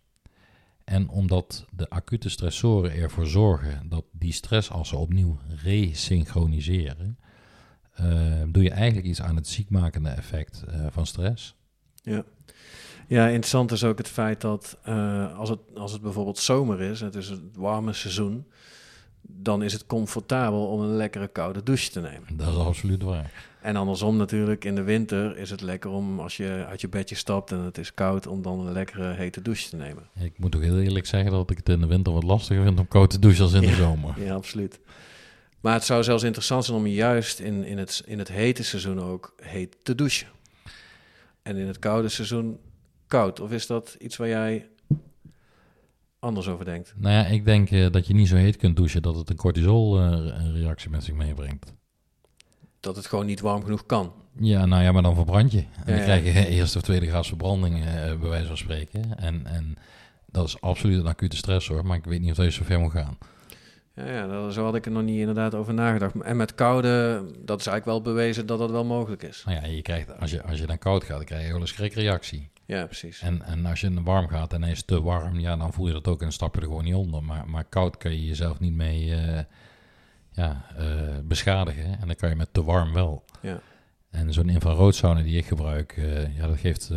En 0.84 1.10
omdat 1.10 1.66
de 1.72 1.90
acute 1.90 2.30
stressoren 2.30 2.92
ervoor 2.92 3.28
zorgen 3.28 3.90
dat 3.90 4.06
die 4.12 4.34
stressassen 4.34 4.98
opnieuw 4.98 5.40
resynchroniseren, 5.64 7.20
uh, 8.02 8.42
doe 8.48 8.64
je 8.64 8.72
eigenlijk 8.72 9.08
iets 9.08 9.22
aan 9.22 9.36
het 9.36 9.48
ziekmakende 9.48 10.10
effect 10.10 10.64
uh, 10.68 10.86
van 10.90 11.06
stress. 11.06 11.56
Ja. 12.04 12.24
Ja, 13.08 13.26
interessant 13.26 13.72
is 13.72 13.84
ook 13.84 13.98
het 13.98 14.08
feit 14.08 14.42
dat 14.42 14.78
uh, 14.88 15.38
als, 15.38 15.50
het, 15.50 15.60
als 15.76 15.92
het 15.92 16.02
bijvoorbeeld 16.02 16.38
zomer 16.38 16.82
is, 16.82 17.02
het 17.02 17.16
is 17.16 17.30
het 17.30 17.42
warme 17.56 17.94
seizoen, 17.94 18.46
dan 19.22 19.64
is 19.64 19.74
het 19.74 19.86
comfortabel 19.86 20.68
om 20.68 20.82
een 20.82 20.96
lekkere 20.96 21.28
koude 21.28 21.64
douche 21.64 21.92
te 21.92 22.02
nemen. 22.02 22.38
Dat 22.38 22.48
is 22.48 22.56
absoluut 22.56 23.04
waar. 23.04 23.32
En 23.62 23.76
andersom 23.76 24.18
natuurlijk, 24.18 24.66
in 24.66 24.76
de 24.76 24.84
winter 24.84 25.38
is 25.38 25.50
het 25.50 25.62
lekker 25.62 25.90
om 25.90 26.20
als 26.20 26.38
je 26.38 26.66
uit 26.70 26.82
je 26.82 26.88
bedje 26.88 27.16
stapt 27.16 27.52
en 27.52 27.60
het 27.60 27.78
is 27.78 27.94
koud, 27.94 28.28
om 28.28 28.42
dan 28.42 28.60
een 28.60 28.74
lekkere 28.74 29.14
hete 29.14 29.42
douche 29.42 29.70
te 29.70 29.76
nemen. 29.76 30.10
Ik 30.20 30.34
moet 30.38 30.56
ook 30.56 30.62
heel 30.62 30.80
eerlijk 30.80 31.06
zeggen 31.06 31.32
dat 31.32 31.50
ik 31.50 31.58
het 31.58 31.70
in 31.70 31.80
de 31.80 31.88
winter 31.88 32.14
wat 32.14 32.24
lastiger 32.24 32.64
vind 32.64 32.80
om 32.80 32.88
koud 32.88 33.10
te 33.10 33.20
douchen 33.20 33.44
als 33.44 33.54
in 33.54 33.62
de 33.62 33.76
zomer. 33.76 34.24
Ja, 34.24 34.34
absoluut. 34.34 34.80
Maar 35.60 35.74
het 35.74 35.84
zou 35.84 36.04
zelfs 36.04 36.24
interessant 36.24 36.66
zijn 36.66 36.78
om 36.78 36.88
juist 36.88 37.40
in, 37.40 37.64
in, 37.64 37.78
het, 37.78 38.04
in 38.06 38.20
het 38.20 38.28
hete 38.28 38.64
seizoen 38.64 39.02
ook 39.02 39.34
heet 39.42 39.78
te 39.84 39.96
douchen. 39.96 40.28
En 41.42 41.58
in 41.58 41.68
het 41.68 41.80
koude 41.80 42.10
seizoen 42.10 42.60
koud. 43.08 43.40
Of 43.40 43.52
is 43.52 43.68
dat 43.68 43.96
iets 44.00 44.18
waar 44.18 44.28
jij 44.28 44.68
anders 46.20 46.48
over 46.48 46.66
denkt? 46.66 46.94
Nou 46.98 47.14
ja, 47.14 47.26
ik 47.26 47.46
denk 47.46 47.72
uh, 47.72 47.92
dat 47.92 48.08
je 48.08 48.14
niet 48.14 48.28
zo 48.28 48.36
heet 48.36 48.58
kunt 48.58 48.76
douchen 48.76 49.02
dat 49.02 49.16
het 49.16 49.30
een 49.30 49.36
cortisol-reactie 49.36 50.88
uh, 50.88 50.94
met 50.94 51.04
zich 51.04 51.16
meebrengt 51.16 51.74
dat 52.86 52.96
het 52.96 53.06
gewoon 53.06 53.26
niet 53.26 53.40
warm 53.40 53.64
genoeg 53.64 53.86
kan. 53.86 54.14
Ja, 54.40 54.66
nou 54.66 54.84
ja, 54.84 54.92
maar 54.92 55.02
dan 55.02 55.16
verbrand 55.16 55.52
je. 55.52 55.64
En 55.86 55.96
dan 55.96 56.04
krijg 56.04 56.24
je 56.24 56.48
eerste 56.48 56.78
of 56.78 56.84
tweede 56.84 57.08
graads 57.08 57.28
verbranding, 57.28 57.78
uh, 57.78 57.86
bij 58.20 58.30
wijze 58.30 58.48
van 58.48 58.58
spreken. 58.58 59.18
En, 59.18 59.46
en 59.46 59.78
dat 60.26 60.48
is 60.48 60.62
absoluut 60.62 61.00
een 61.00 61.08
acute 61.08 61.36
stress 61.36 61.68
hoor, 61.68 61.86
maar 61.86 61.98
ik 61.98 62.06
weet 62.06 62.22
niet 62.22 62.30
of 62.30 62.36
dat 62.36 62.46
je 62.46 62.52
zo 62.52 62.64
ver 62.64 62.80
moet 62.80 62.92
gaan. 62.92 63.18
Ja, 63.96 64.06
ja 64.06 64.28
daar, 64.28 64.52
zo 64.52 64.64
had 64.64 64.76
ik 64.76 64.86
er 64.86 64.92
nog 64.92 65.04
niet 65.04 65.20
inderdaad 65.20 65.56
over 65.56 65.74
nagedacht. 65.74 66.22
En 66.22 66.38
met 66.38 66.56
koude, 66.56 67.24
dat 67.40 67.60
is 67.60 67.68
eigenlijk 67.68 67.86
wel 67.86 68.14
bewezen 68.14 68.46
dat 68.46 68.60
dat 68.60 68.72
wel 68.72 68.86
mogelijk 68.86 69.24
is. 69.24 69.44
Nou 69.46 69.62
ja, 69.62 69.68
je 69.68 69.82
krijgt, 69.82 70.20
als, 70.20 70.32
je, 70.32 70.44
als 70.44 70.60
je 70.60 70.66
dan 70.66 70.78
koud 70.78 71.04
gaat, 71.04 71.18
dan 71.18 71.26
krijg 71.26 71.46
je 71.46 71.52
wel 71.52 71.62
een 71.62 71.68
schrikreactie. 71.68 72.50
Ja, 72.66 72.86
precies. 72.86 73.22
En, 73.22 73.42
en 73.42 73.66
als 73.66 73.82
je 73.82 74.04
warm 74.04 74.28
gaat 74.28 74.54
en 74.54 74.62
hij 74.62 74.72
is 74.72 74.84
te 74.84 75.02
warm, 75.02 75.40
ja, 75.40 75.58
dan 75.58 75.74
voel 75.74 75.88
je 75.88 75.94
dat 75.94 76.08
ook 76.08 76.22
en 76.22 76.32
stap 76.32 76.56
je 76.56 76.62
er 76.62 76.68
gewoon 76.68 76.84
niet 76.84 76.94
onder. 76.94 77.24
Maar, 77.24 77.50
maar 77.50 77.64
koud 77.64 77.98
kun 77.98 78.12
je 78.12 78.26
jezelf 78.26 78.60
niet 78.60 78.74
mee... 78.74 79.08
Uh, 79.08 79.40
ja, 80.36 80.66
uh, 80.80 81.18
beschadigen. 81.24 82.00
En 82.00 82.08
dan 82.08 82.16
kan 82.16 82.30
je 82.30 82.36
met 82.36 82.54
te 82.54 82.64
warm 82.64 82.94
wel. 82.94 83.24
Ja. 83.42 83.60
En 84.10 84.34
zo'n 84.34 84.50
infraroodsauna 84.50 85.22
die 85.22 85.38
ik 85.38 85.46
gebruik, 85.46 85.98
uh, 85.98 86.38
ja, 86.38 86.48
dat 86.48 86.58
geeft 86.58 86.88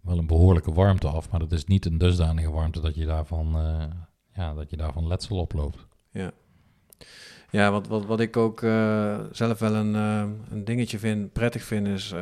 wel 0.00 0.18
een 0.18 0.26
behoorlijke 0.26 0.72
warmte 0.72 1.08
af. 1.08 1.30
Maar 1.30 1.40
dat 1.40 1.52
is 1.52 1.64
niet 1.64 1.86
een 1.86 1.98
dusdanige 1.98 2.50
warmte 2.50 2.80
dat 2.80 2.94
je 2.94 3.04
daarvan, 3.04 3.56
ja, 4.34 4.54
dat 4.54 4.70
je 4.70 4.76
daarvan 4.76 5.06
letsel 5.06 5.36
oploopt. 5.36 5.86
Ja. 6.10 6.30
Ja, 7.50 7.70
wat, 7.70 7.86
wat, 7.86 8.06
wat 8.06 8.20
ik 8.20 8.36
ook 8.36 8.60
zelf 9.32 9.58
wel 9.58 9.74
een, 9.74 9.94
een 10.50 10.64
dingetje 10.64 10.98
vind, 10.98 11.32
prettig 11.32 11.62
vind, 11.62 11.86
is 11.86 12.14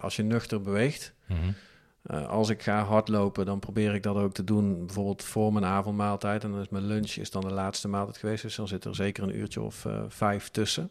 als 0.00 0.16
je 0.16 0.22
nuchter 0.22 0.60
beweegt. 0.60 1.14
Mm 1.26 1.36
-hmm. 1.36 1.54
Uh, 2.10 2.28
als 2.28 2.48
ik 2.48 2.62
ga 2.62 2.84
hardlopen, 2.84 3.46
dan 3.46 3.58
probeer 3.58 3.94
ik 3.94 4.02
dat 4.02 4.16
ook 4.16 4.32
te 4.32 4.44
doen. 4.44 4.86
Bijvoorbeeld 4.86 5.24
voor 5.24 5.52
mijn 5.52 5.64
avondmaaltijd. 5.64 6.44
En 6.44 6.50
dan 6.50 6.60
is 6.60 6.68
mijn 6.68 6.86
lunch 6.86 7.10
is 7.10 7.30
dan 7.30 7.40
de 7.40 7.52
laatste 7.52 7.88
maaltijd 7.88 8.16
geweest. 8.16 8.42
Dus 8.42 8.54
dan 8.54 8.68
zit 8.68 8.84
er 8.84 8.94
zeker 8.94 9.22
een 9.22 9.38
uurtje 9.38 9.60
of 9.60 9.86
vijf 10.08 10.48
tussen. 10.48 10.90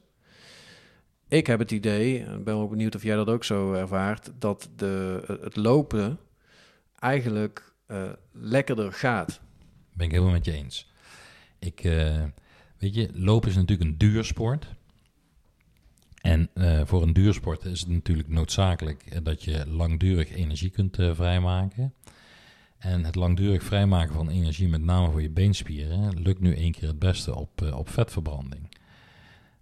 Ik 1.27 1.47
heb 1.47 1.59
het 1.59 1.71
idee, 1.71 2.23
en 2.23 2.43
ben 2.43 2.53
ook 2.53 2.69
benieuwd 2.69 2.95
of 2.95 3.03
jij 3.03 3.15
dat 3.15 3.27
ook 3.27 3.43
zo 3.43 3.73
ervaart, 3.73 4.31
dat 4.39 4.69
de, 4.75 5.21
het 5.41 5.55
lopen 5.55 6.19
eigenlijk 6.99 7.73
lekkerder 8.31 8.93
gaat. 8.93 9.39
Ben 9.93 10.05
ik 10.05 10.11
helemaal 10.11 10.33
met 10.33 10.45
je 10.45 10.51
eens. 10.51 10.91
Ik, 11.59 11.81
weet 12.79 12.95
je, 12.95 13.09
lopen 13.13 13.49
is 13.49 13.55
natuurlijk 13.55 13.89
een 13.89 13.97
duur 13.97 14.23
sport. 14.23 14.67
En 16.21 16.49
uh, 16.53 16.81
voor 16.85 17.01
een 17.01 17.13
duursport 17.13 17.65
is 17.65 17.79
het 17.79 17.89
natuurlijk 17.89 18.29
noodzakelijk 18.29 19.05
eh, 19.05 19.19
dat 19.23 19.43
je 19.43 19.67
langdurig 19.67 20.31
energie 20.31 20.69
kunt 20.69 20.99
uh, 20.99 21.15
vrijmaken. 21.15 21.93
En 22.77 23.05
het 23.05 23.15
langdurig 23.15 23.63
vrijmaken 23.63 24.13
van 24.13 24.29
energie, 24.29 24.67
met 24.67 24.81
name 24.81 25.11
voor 25.11 25.21
je 25.21 25.29
beenspieren, 25.29 26.21
lukt 26.21 26.39
nu 26.39 26.55
één 26.55 26.71
keer 26.71 26.87
het 26.87 26.99
beste 26.99 27.35
op, 27.35 27.61
op 27.73 27.89
vetverbranding. 27.89 28.77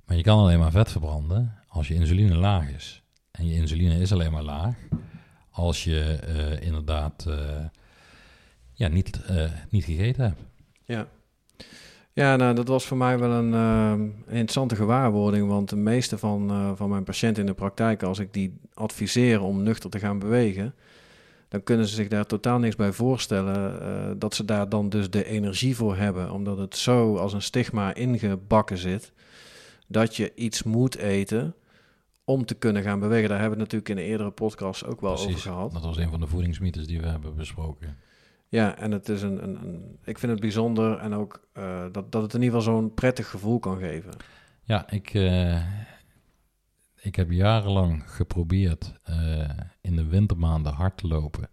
Maar 0.06 0.18
je 0.18 0.24
kan 0.24 0.40
alleen 0.40 0.60
maar 0.60 0.72
vet 0.72 0.92
verbranden 0.92 1.54
als 1.68 1.88
je 1.88 1.94
insuline 1.94 2.36
laag 2.36 2.70
is. 2.70 3.02
En 3.32 3.48
je 3.48 3.54
insuline 3.54 4.00
is 4.00 4.12
alleen 4.12 4.32
maar 4.32 4.44
laag 4.44 4.76
als 5.50 5.84
je 5.84 6.20
inderdaad 6.62 7.28
ja, 8.74 8.88
niet, 8.88 9.22
niet 9.70 9.84
gegeten 9.84 10.24
hebt. 10.24 10.42
Ja. 10.86 11.08
Ja, 12.18 12.36
nou, 12.36 12.56
dat 12.56 12.68
was 12.68 12.86
voor 12.86 12.98
mij 12.98 13.20
wel 13.20 13.32
een 13.32 13.52
uh, 13.52 13.94
interessante 14.28 14.76
gewaarwording. 14.76 15.48
Want 15.48 15.70
de 15.70 15.76
meeste 15.76 16.18
van, 16.18 16.52
uh, 16.52 16.72
van 16.76 16.90
mijn 16.90 17.04
patiënten 17.04 17.42
in 17.44 17.50
de 17.50 17.56
praktijk, 17.56 18.04
als 18.04 18.20
ik 18.20 18.34
die 18.34 18.60
adviseer 18.74 19.42
om 19.42 19.64
nuchter 19.64 19.90
te 19.90 20.00
gaan 20.00 20.20
bewegen, 20.20 20.76
dan 21.48 21.64
kunnen 21.64 21.88
ze 21.88 21.96
zich 21.96 22.08
daar 22.08 22.26
totaal 22.26 22.60
niks 22.60 22.76
bij 22.76 22.92
voorstellen. 22.92 23.82
Uh, 23.82 24.12
dat 24.18 24.36
ze 24.36 24.46
daar 24.46 24.70
dan 24.70 24.90
dus 24.90 25.10
de 25.10 25.26
energie 25.26 25.76
voor 25.76 25.96
hebben. 25.96 26.32
Omdat 26.32 26.58
het 26.58 26.78
zo 26.78 27.18
als 27.18 27.34
een 27.34 27.42
stigma 27.42 27.94
ingebakken 27.94 28.78
zit. 28.78 29.12
Dat 29.88 30.16
je 30.16 30.32
iets 30.36 30.64
moet 30.64 30.98
eten 30.98 31.56
om 32.24 32.46
te 32.46 32.56
kunnen 32.56 32.84
gaan 32.84 33.00
bewegen. 33.00 33.30
Daar 33.30 33.40
hebben 33.40 33.58
we 33.58 33.64
het 33.64 33.74
natuurlijk 33.74 34.00
in 34.00 34.06
de 34.06 34.12
eerdere 34.12 34.32
podcast 34.32 34.86
ook 34.86 35.02
wel 35.02 35.14
Precies, 35.14 35.30
over 35.30 35.42
gehad. 35.42 35.72
Dat 35.72 35.84
was 35.84 35.98
een 35.98 36.10
van 36.10 36.20
de 36.20 36.28
voedingsmythes 36.28 36.88
die 36.88 37.02
we 37.02 37.08
hebben 37.08 37.36
besproken. 37.36 37.98
Ja, 38.50 38.78
en 38.78 38.92
het 38.92 39.10
is 39.10 39.22
een, 39.22 39.44
een, 39.44 39.98
ik 40.04 40.20
vind 40.20 40.32
het 40.32 40.42
bijzonder 40.42 40.98
en 40.98 41.14
ook 41.14 41.48
uh, 41.58 41.86
dat, 41.92 42.12
dat 42.12 42.22
het 42.22 42.34
in 42.34 42.42
ieder 42.42 42.60
geval 42.60 42.74
zo'n 42.74 42.94
prettig 42.94 43.30
gevoel 43.30 43.60
kan 43.60 43.78
geven. 43.78 44.14
Ja, 44.64 44.90
ik, 44.90 45.14
uh, 45.14 45.62
ik 46.96 47.16
heb 47.16 47.32
jarenlang 47.32 48.04
geprobeerd 48.12 48.94
uh, 49.10 49.50
in 49.82 49.96
de 49.96 50.06
wintermaanden 50.06 50.74
hard 50.74 50.98
te 50.98 51.08
lopen. 51.08 51.50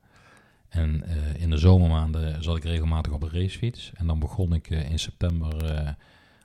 En 0.68 1.04
in 1.38 1.50
de 1.50 1.56
zomermaanden 1.56 2.42
zat 2.42 2.56
ik 2.56 2.64
regelmatig 2.64 3.12
op 3.12 3.22
een 3.22 3.32
racefiets. 3.32 3.92
En 3.94 4.06
dan 4.06 4.18
begon 4.18 4.52
ik 4.54 4.70
in 4.70 4.98
september, 4.98 5.54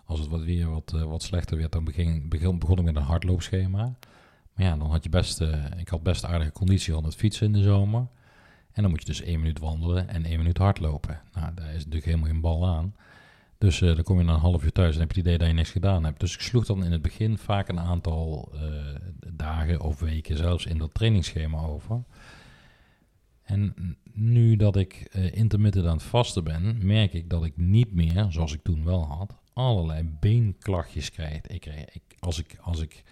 als 0.06 0.20
het 0.20 0.28
wat 0.28 0.44
weer 0.44 0.70
wat, 0.70 0.92
wat 0.92 1.24
slechter 1.24 1.58
werd, 1.58 1.72
dan 1.72 1.84
begon, 1.84 2.60
begon 2.60 2.78
ik 2.78 2.84
met 2.84 2.96
een 2.96 3.02
hardloopschema. 3.02 3.96
Maar 4.54 4.66
ja, 4.66 4.78
dan 4.78 4.90
had 4.92 5.04
je 5.04 5.10
best, 5.10 5.42
ik 5.78 5.90
had 5.90 6.04
best 6.04 6.26
aardige 6.26 6.52
conditie 6.52 6.94
van 6.94 7.04
het 7.04 7.16
fietsen 7.16 7.46
in 7.46 7.54
de 7.54 7.64
zomer. 7.64 8.08
En 8.80 8.86
dan 8.86 8.94
moet 8.94 9.02
je 9.02 9.14
dus 9.14 9.22
één 9.22 9.40
minuut 9.40 9.60
wandelen 9.60 10.08
en 10.10 10.26
één 10.26 10.38
minuut 10.38 10.58
hardlopen. 10.58 11.22
Nou, 11.34 11.54
daar 11.54 11.70
is 11.70 11.78
natuurlijk 11.78 12.06
helemaal 12.06 12.28
geen 12.28 12.42
bal 12.42 12.68
aan. 12.68 12.96
Dus 13.58 13.82
uh, 13.82 13.96
dan 13.96 14.04
kom 14.04 14.18
je 14.18 14.24
na 14.24 14.34
een 14.34 14.40
half 14.40 14.64
uur 14.64 14.72
thuis 14.72 14.94
en 14.94 15.00
heb 15.00 15.12
je 15.12 15.18
het 15.18 15.26
idee 15.26 15.38
dat 15.38 15.48
je 15.48 15.54
niks 15.54 15.70
gedaan 15.72 16.04
hebt. 16.04 16.20
Dus 16.20 16.34
ik 16.34 16.42
sloeg 16.42 16.66
dan 16.66 16.84
in 16.84 16.92
het 16.92 17.02
begin 17.02 17.38
vaak 17.38 17.68
een 17.68 17.80
aantal 17.80 18.52
uh, 18.54 18.62
dagen 19.34 19.82
of 19.82 20.00
weken 20.00 20.38
zelfs 20.38 20.66
in 20.66 20.78
dat 20.78 20.94
trainingsschema 20.94 21.62
over. 21.62 22.04
En 23.44 23.76
nu 24.14 24.56
dat 24.56 24.76
ik 24.76 25.10
uh, 25.16 25.36
intermittent 25.36 25.86
aan 25.86 25.98
het 25.98 26.04
vasten 26.04 26.44
ben, 26.44 26.86
merk 26.86 27.14
ik 27.14 27.30
dat 27.30 27.46
ik 27.46 27.58
niet 27.58 27.94
meer, 27.94 28.26
zoals 28.30 28.54
ik 28.54 28.64
toen 28.64 28.86
wel 28.86 29.06
had, 29.06 29.36
allerlei 29.54 30.10
beenklachtjes 30.20 31.12
krijg. 31.12 31.42
Ik, 31.42 31.66
ik, 31.66 32.04
als 32.20 32.40
ik, 32.40 32.58
als 32.62 32.82
ik 32.82 33.04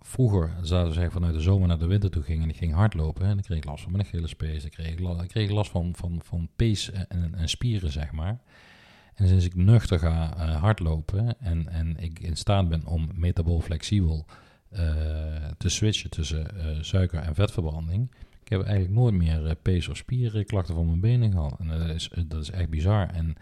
Vroeger 0.00 0.56
zouden 0.62 0.94
ze 0.94 1.10
vanuit 1.10 1.34
de 1.34 1.40
zomer 1.40 1.68
naar 1.68 1.78
de 1.78 1.86
winter 1.86 2.10
toe 2.10 2.22
ging 2.22 2.42
en 2.42 2.48
ik 2.48 2.56
ging 2.56 2.74
hardlopen. 2.74 3.22
En 3.26 3.34
dan 3.34 3.42
kreeg 3.42 3.58
ik 3.58 3.64
last 3.64 3.82
van 3.82 3.92
mijn 3.92 4.04
Achillespees. 4.04 4.64
Ik 4.64 4.70
kreeg, 4.70 4.94
ik 4.98 5.28
kreeg 5.28 5.50
last 5.50 5.70
van, 5.70 5.94
van, 5.96 6.20
van 6.24 6.48
pees 6.56 6.90
en, 6.90 7.34
en, 7.34 7.48
spieren, 7.48 7.92
zeg 7.92 8.12
maar. 8.12 8.38
En 9.14 9.28
sinds 9.28 9.44
ik 9.44 9.54
nuchter 9.54 9.98
ga 9.98 10.36
uh, 10.36 10.56
hardlopen 10.56 11.40
en, 11.40 11.68
en 11.68 11.96
ik 11.98 12.18
in 12.18 12.36
staat 12.36 12.68
ben 12.68 12.86
om 12.86 13.10
metabool 13.14 13.60
flexibel 13.60 14.26
uh, 14.72 14.80
te 15.58 15.68
switchen 15.68 16.10
tussen 16.10 16.46
uh, 16.56 16.64
suiker- 16.80 17.22
en 17.22 17.34
vetverbranding, 17.34 18.10
Ik 18.42 18.48
heb 18.48 18.62
eigenlijk 18.62 18.94
nooit 18.94 19.14
meer 19.14 19.56
pees- 19.62 19.88
of 19.88 19.96
spierklachten 19.96 20.74
van 20.74 20.86
mijn 20.86 21.00
benen 21.00 21.32
gehad. 21.32 21.56
En 21.58 21.68
dat 21.68 21.88
is, 21.88 22.10
dat 22.26 22.42
is 22.42 22.50
echt 22.50 22.68
bizar. 22.68 23.08
En, 23.10 23.36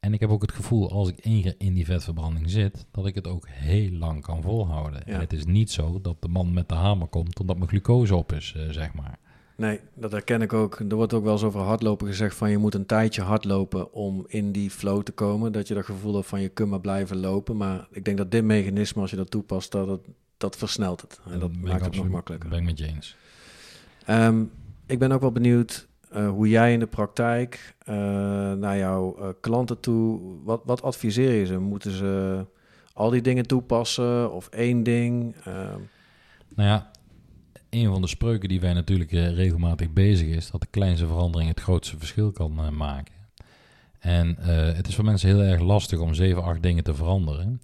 en 0.00 0.14
ik 0.14 0.20
heb 0.20 0.30
ook 0.30 0.42
het 0.42 0.52
gevoel, 0.52 0.90
als 0.90 1.08
ik 1.08 1.18
één 1.18 1.42
keer 1.42 1.54
in 1.58 1.74
die 1.74 1.84
vetverbranding 1.84 2.50
zit, 2.50 2.86
dat 2.90 3.06
ik 3.06 3.14
het 3.14 3.26
ook 3.26 3.48
heel 3.48 3.90
lang 3.90 4.22
kan 4.22 4.42
volhouden. 4.42 5.02
Ja. 5.06 5.12
En 5.12 5.20
het 5.20 5.32
is 5.32 5.44
niet 5.44 5.70
zo 5.70 6.00
dat 6.00 6.16
de 6.20 6.28
man 6.28 6.52
met 6.52 6.68
de 6.68 6.74
hamer 6.74 7.06
komt 7.06 7.34
totdat 7.34 7.56
mijn 7.56 7.68
glucose 7.68 8.14
op 8.14 8.32
is, 8.32 8.54
uh, 8.56 8.70
zeg 8.70 8.94
maar. 8.94 9.18
Nee, 9.56 9.80
dat 9.94 10.12
herken 10.12 10.42
ik 10.42 10.52
ook. 10.52 10.78
Er 10.88 10.96
wordt 10.96 11.12
ook 11.12 11.24
wel 11.24 11.32
eens 11.32 11.42
over 11.42 11.60
hardlopen 11.60 12.06
gezegd 12.06 12.36
van 12.36 12.50
je 12.50 12.58
moet 12.58 12.74
een 12.74 12.86
tijdje 12.86 13.22
hardlopen 13.22 13.92
om 13.92 14.24
in 14.26 14.52
die 14.52 14.70
flow 14.70 15.02
te 15.02 15.12
komen. 15.12 15.52
Dat 15.52 15.68
je 15.68 15.74
dat 15.74 15.84
gevoel 15.84 16.14
hebt 16.14 16.26
van 16.26 16.40
je 16.40 16.48
kunt 16.48 16.70
maar 16.70 16.80
blijven 16.80 17.16
lopen. 17.16 17.56
Maar 17.56 17.88
ik 17.90 18.04
denk 18.04 18.16
dat 18.16 18.30
dit 18.30 18.44
mechanisme, 18.44 19.00
als 19.00 19.10
je 19.10 19.16
dat 19.16 19.30
toepast, 19.30 19.72
dat, 19.72 19.88
het, 19.88 20.00
dat 20.36 20.56
versnelt 20.56 21.00
het. 21.00 21.20
En 21.30 21.38
dat 21.38 21.56
maakt 21.56 21.84
het 21.84 21.96
nog 21.96 22.08
makkelijker. 22.08 22.48
Ben 22.48 22.58
ik 22.58 22.64
met 22.64 22.78
je 22.78 22.86
eens. 22.86 23.16
Ehm, 24.04 24.44
ik 24.86 24.98
ben 24.98 25.12
ook 25.12 25.20
wel 25.20 25.32
benieuwd 25.32 25.88
eh, 26.16 26.28
hoe 26.28 26.48
jij 26.48 26.72
in 26.72 26.78
de 26.78 26.86
praktijk 26.86 27.74
eh, 27.78 27.94
naar 28.52 28.78
jouw 28.78 29.16
eh, 29.18 29.28
klanten 29.40 29.80
toe, 29.80 30.20
wat, 30.44 30.60
wat 30.64 30.82
adviseer 30.82 31.32
je 31.32 31.46
ze? 31.46 31.58
Moeten 31.58 31.90
ze 31.90 32.44
al 32.92 33.10
die 33.10 33.20
dingen 33.20 33.46
toepassen 33.46 34.32
of 34.32 34.48
één 34.48 34.82
ding? 34.82 35.36
Ehm, 35.44 35.80
Nou 36.54 36.68
ja, 36.68 36.90
een 37.70 37.88
van 37.92 38.00
de 38.00 38.06
spreuken 38.06 38.48
die 38.48 38.60
wij 38.60 38.72
natuurlijk 38.72 39.10
regelmatig 39.10 39.92
bezig 39.92 40.28
is, 40.28 40.50
dat 40.50 40.60
de 40.60 40.66
kleinste 40.70 41.06
verandering 41.06 41.50
het 41.50 41.60
grootste 41.60 41.98
verschil 41.98 42.32
kan 42.32 42.76
maken. 42.76 43.14
En 43.98 44.36
het 44.76 44.88
is 44.88 44.94
voor 44.94 45.04
mensen 45.04 45.28
heel 45.28 45.42
erg 45.42 45.60
lastig 45.60 45.98
om 45.98 46.14
zeven, 46.14 46.42
acht 46.42 46.62
dingen 46.62 46.84
te 46.84 46.94
veranderen. 46.94 47.60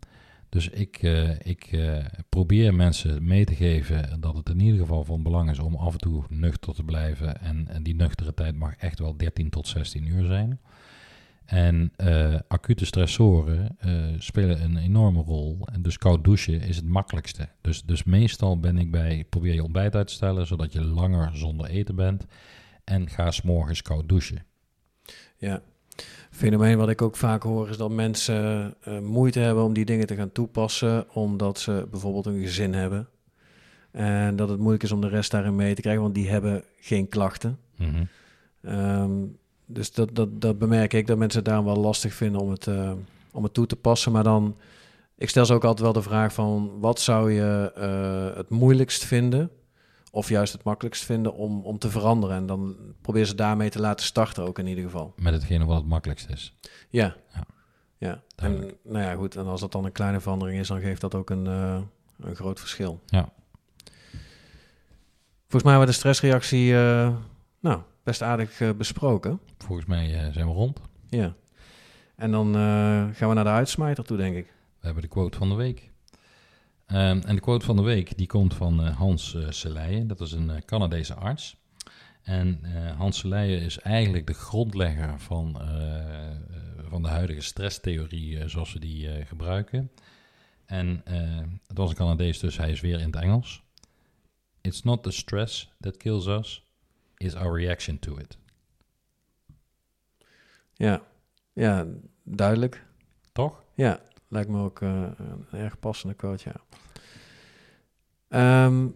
Dus 0.53 0.69
ik, 0.69 1.03
eh, 1.03 1.31
ik 1.41 1.65
eh, 1.65 2.05
probeer 2.29 2.75
mensen 2.75 3.25
mee 3.25 3.45
te 3.45 3.55
geven 3.55 4.21
dat 4.21 4.37
het 4.37 4.49
in 4.49 4.61
ieder 4.61 4.81
geval 4.81 5.05
van 5.05 5.23
belang 5.23 5.51
is 5.51 5.59
om 5.59 5.75
af 5.75 5.93
en 5.93 5.99
toe 5.99 6.25
nuchter 6.29 6.75
te 6.75 6.85
blijven. 6.85 7.41
En, 7.41 7.69
en 7.69 7.83
die 7.83 7.95
nuchtere 7.95 8.35
tijd 8.35 8.57
mag 8.57 8.77
echt 8.77 8.99
wel 8.99 9.17
13 9.17 9.51
tot 9.51 9.69
16 9.69 10.07
uur 10.07 10.25
zijn. 10.25 10.61
En 11.45 11.93
eh, 11.97 12.39
acute 12.49 12.85
stressoren 12.85 13.77
spelen 14.19 14.63
een 14.63 14.77
enorme 14.77 15.23
rol. 15.23 15.59
En 15.73 15.83
dus 15.83 15.99
koud 15.99 16.25
douchen 16.25 16.61
is 16.61 16.77
het 16.77 16.87
makkelijkste. 16.87 17.49
Dus, 17.61 17.83
dus 17.83 18.05
meestal 18.05 18.61
ben 18.61 18.79
ik 18.79 18.91
bij, 18.91 19.25
probeer 19.29 19.55
je 19.55 19.65
ontbijt 19.65 19.97
uit 19.97 20.07
te 20.07 20.15
stellen, 20.15 20.47
zodat 20.47 20.73
je 20.73 20.85
langer 20.85 21.37
zonder 21.37 21.67
eten 21.67 21.95
bent. 21.95 22.27
En 22.85 23.09
ga 23.09 23.31
's 23.31 23.43
morgens 23.43 23.83
koud 23.83 24.09
douchen. 24.09 24.45
Ja. 25.37 25.63
Fenomeen 26.33 26.79
wat 26.79 26.89
ik 26.89 27.03
ook 27.03 27.17
vaak 27.17 27.43
hoor 27.43 27.69
is 27.69 27.77
dat 27.77 27.91
mensen 27.91 28.75
eh, 28.81 28.99
moeite 28.99 29.39
hebben 29.39 29.65
om 29.65 29.73
die 29.73 29.85
dingen 29.85 30.07
te 30.07 30.15
gaan 30.15 30.33
toepassen, 30.33 31.15
omdat 31.15 31.59
ze 31.59 31.87
bijvoorbeeld 31.91 32.27
een 32.27 32.41
gezin 32.41 32.75
hebben. 32.75 33.09
En 33.91 34.37
dat 34.37 34.49
het 34.49 34.59
moeilijk 34.59 34.83
is 34.83 34.93
om 34.93 35.01
de 35.01 35.09
rest 35.09 35.31
daarin 35.31 35.57
mee 35.57 35.75
te 35.75 35.81
krijgen, 35.81 36.03
want 36.03 36.15
die 36.15 36.29
hebben 36.29 36.65
geen 36.81 37.09
klachten. 37.09 37.59
Mhm. 37.77 38.05
Ehm, 38.63 39.11
dus 39.67 39.93
dat, 39.93 40.15
dat, 40.15 40.41
dat 40.41 40.59
bemerk 40.59 40.93
ik, 40.93 41.07
dat 41.07 41.19
mensen 41.19 41.41
het 41.43 41.49
daar 41.49 41.65
wel 41.65 41.77
lastig 41.77 42.15
vinden 42.15 42.41
om 42.41 42.51
het, 42.51 42.67
eh, 42.67 42.93
om 43.33 43.43
het 43.43 43.55
toe 43.55 43.67
te 43.67 43.77
passen. 43.77 44.13
Maar 44.13 44.25
dan, 44.25 44.57
ik 45.17 45.29
stel 45.29 45.47
ze 45.47 45.55
ook 45.55 45.65
altijd 45.65 45.81
wel 45.81 45.93
de 45.93 46.09
vraag 46.09 46.33
van, 46.33 46.71
wat 46.81 47.01
zou 47.01 47.33
je 47.33 47.73
eh, 47.75 48.37
het 48.37 48.49
moeilijkst 48.49 49.05
vinden? 49.05 49.51
Of 50.15 50.29
juist 50.29 50.53
het 50.53 50.63
makkelijkst 50.63 51.05
vinden 51.05 51.35
om, 51.35 51.63
om 51.63 51.79
te 51.79 51.91
veranderen. 51.91 52.37
En 52.37 52.47
dan 52.47 52.77
probeer 53.01 53.25
ze 53.25 53.35
daarmee 53.35 53.71
te 53.71 53.81
laten 53.81 54.07
starten 54.07 54.45
ook 54.47 54.59
in 54.59 54.67
ieder 54.67 54.85
geval. 54.85 55.13
Met 55.17 55.33
hetgene 55.33 55.65
wat 55.65 55.77
het 55.77 55.87
makkelijkst 55.87 56.29
is. 56.29 56.57
Ja. 56.89 57.17
Ja. 57.35 57.45
Ja. 57.99 58.23
En 58.37 58.75
nou 58.83 59.05
ja, 59.05 59.15
goed. 59.15 59.37
En 59.37 59.47
als 59.47 59.61
dat 59.61 59.73
dan 59.73 59.85
een 59.85 59.93
kleine 59.93 60.21
verandering 60.21 60.59
is, 60.59 60.69
dan 60.69 60.81
geeft 60.81 61.01
dat 61.01 61.15
ook 61.15 61.31
een, 61.31 61.47
eh, 61.47 61.81
een 62.21 62.35
groot 62.35 62.61
verschil. 62.61 63.01
Ja. 63.07 63.33
Volgens 65.41 65.63
mij 65.63 65.73
hebben 65.73 65.81
we 65.81 65.87
de 65.87 65.93
stressreactie 65.93 66.75
eh, 66.75 67.17
nou, 67.61 67.81
best 68.03 68.23
aardig 68.23 68.61
eh, 68.61 68.71
besproken. 68.71 69.41
Volgens 69.59 69.87
mij 69.87 70.33
zijn 70.33 70.47
we 70.47 70.53
rond. 70.53 70.81
Ja. 71.09 71.35
En 72.17 72.31
dan 72.31 72.55
gaan 73.15 73.29
we 73.29 73.35
naar 73.35 73.45
de 73.45 73.51
uitsmijter 73.51 74.05
toe, 74.05 74.17
denk 74.17 74.37
ik. 74.37 74.47
We 74.47 74.87
hebben 74.87 75.03
de 75.03 75.09
quote 75.09 75.39
van 75.39 75.49
de 75.49 75.55
week. 75.55 75.92
Ehm, 76.93 77.21
en 77.27 77.35
de 77.35 77.41
quote 77.41 77.65
van 77.65 77.77
de 77.77 77.83
week 77.83 78.17
die 78.17 78.27
komt 78.27 78.55
van 78.55 78.85
eh, 78.85 78.97
Hans 78.97 79.35
uh. 79.35 80.09
Dat 80.09 80.21
is 80.21 80.33
een 80.33 80.51
eh, 80.51 80.61
Canadese 80.65 81.15
arts. 81.15 81.57
En 82.23 82.65
Hans 82.97 83.19
Seleije 83.19 83.57
is 83.57 83.79
eigenlijk 83.79 84.27
de 84.27 84.33
grondlegger 84.33 85.21
van, 85.21 85.61
van 86.89 87.03
de 87.03 87.09
huidige 87.09 87.41
stresstheorie 87.41 88.39
eh, 88.39 88.49
zoals 88.49 88.73
we 88.73 88.79
die 88.79 89.25
gebruiken. 89.25 89.91
En 90.67 91.03
het 91.67 91.79
was 91.79 91.91
een 91.91 91.97
Canadees, 91.97 92.39
dus 92.39 92.57
hij 92.57 92.71
is 92.71 92.81
weer 92.81 93.01
in 93.01 93.07
het 93.07 93.17
Engels. 93.17 93.63
It's 94.61 94.83
not 94.83 95.03
the 95.03 95.11
stress 95.11 95.73
that 95.81 95.97
kills 95.97 96.27
us, 96.27 96.67
it's 97.17 97.35
our 97.35 97.59
reaction 97.59 97.99
to 97.99 98.17
it. 98.17 98.39
Ja, 100.75 101.03
ja 101.53 101.87
duidelijk. 102.23 102.87
Toch? 103.33 103.65
Ja, 103.75 104.01
lijkt 104.33 104.49
me 104.49 104.59
ook 104.59 104.81
eh, 104.81 105.03
een 105.51 105.59
erg 105.59 105.79
passende 105.79 106.15
quote, 106.15 106.49
ja. 106.49 106.61
Ehm, 108.29 108.87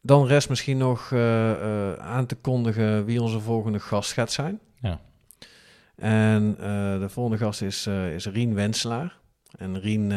dan 0.00 0.26
rest 0.26 0.48
misschien 0.48 0.76
nog 0.76 1.12
eh, 1.12 1.50
eh, 1.50 1.98
aan 1.98 2.26
te 2.26 2.34
kondigen 2.34 3.04
wie 3.04 3.22
onze 3.22 3.40
volgende 3.40 3.80
gast 3.80 4.12
gaat 4.12 4.32
zijn. 4.32 4.60
Ja. 4.80 5.00
En 5.96 6.54
de 7.00 7.08
volgende 7.08 7.38
gast 7.38 7.62
is, 7.62 7.86
is 7.86 8.26
Rien 8.26 8.54
Wenselaar. 8.54 9.18
En 9.58 9.80
Rien, 9.80 10.12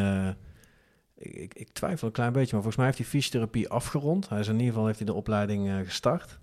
ik, 1.16 1.54
ik, 1.54 1.72
twijfel 1.72 2.08
een 2.08 2.14
klein 2.14 2.32
beetje, 2.32 2.54
maar 2.54 2.64
volgens 2.64 2.76
mij 2.76 2.86
heeft 2.86 2.98
hij 2.98 3.08
fysiotherapie 3.08 3.70
afgerond. 3.70 4.30
Hij 4.30 4.40
is 4.40 4.48
in 4.48 4.54
ieder 4.54 4.68
geval 4.68 4.86
heeft 4.86 4.98
hij 4.98 5.08
de 5.08 5.14
opleiding 5.14 5.86
gestart. 5.86 6.40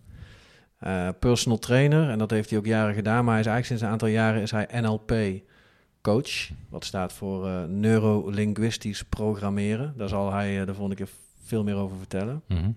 Personal 1.19 1.59
trainer, 1.59 2.11
en 2.11 2.19
dat 2.19 2.31
heeft 2.31 2.51
hij 2.51 2.59
ook 2.59 2.67
jaren 2.67 2.95
gedaan. 2.95 3.25
Maar 3.25 3.33
hij 3.33 3.43
is 3.43 3.47
eigenlijk 3.49 3.67
sinds 3.67 3.83
een 3.83 3.89
aantal 3.89 4.09
jaren 4.09 4.43
is 4.43 4.51
hij 4.51 4.69
NLP 4.81 5.13
coach. 6.05 6.51
Wat 6.69 6.85
staat 6.85 7.13
voor 7.13 7.47
eh 7.47 7.65
neurolinguistisch 7.65 9.05
programmeren. 9.05 9.95
Daar 9.97 10.09
zal 10.09 10.33
hij 10.33 10.61
eh, 10.61 10.67
de 10.67 10.75
volgende 10.75 10.97
keer 10.97 11.09
veel 11.43 11.65
meer 11.65 11.75
over 11.77 11.97
vertellen. 11.97 12.43
Mhm. 12.49 12.71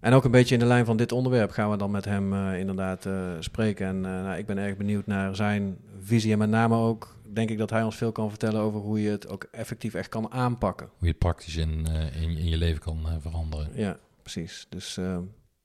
En 0.00 0.12
ook 0.12 0.24
een 0.24 0.30
beetje 0.30 0.54
in 0.54 0.60
de 0.60 0.66
lijn 0.66 0.84
van 0.84 0.96
dit 0.96 1.12
onderwerp 1.12 1.50
gaan 1.50 1.70
we 1.70 1.76
dan 1.76 1.90
met 1.90 2.04
hem 2.04 2.32
eh, 2.32 2.58
inderdaad 2.58 3.08
spreken. 3.38 3.86
En 3.86 4.00
nou, 4.00 4.38
ik 4.38 4.46
ben 4.46 4.58
erg 4.58 4.76
benieuwd 4.76 5.06
naar 5.06 5.36
zijn 5.36 5.76
visie. 6.00 6.32
En 6.32 6.38
met 6.38 6.48
name 6.48 6.76
ook 6.76 7.16
denk 7.32 7.50
ik 7.50 7.58
dat 7.58 7.70
hij 7.70 7.82
ons 7.82 7.96
veel 7.96 8.12
kan 8.12 8.28
vertellen 8.28 8.60
over 8.60 8.80
hoe 8.80 9.02
je 9.02 9.10
het 9.10 9.28
ook 9.28 9.48
effectief 9.50 9.94
echt 9.94 10.08
kan 10.08 10.30
aanpakken. 10.32 10.86
Hoe 10.86 11.06
je 11.06 11.08
het 11.08 11.18
praktisch 11.18 11.56
in, 11.56 11.86
in, 12.20 12.36
in 12.36 12.48
je 12.48 12.56
leven 12.56 12.80
kan 12.80 13.06
veranderen. 13.20 13.68
Ja, 13.74 13.96
precies. 14.22 14.66
Dus 14.68 14.98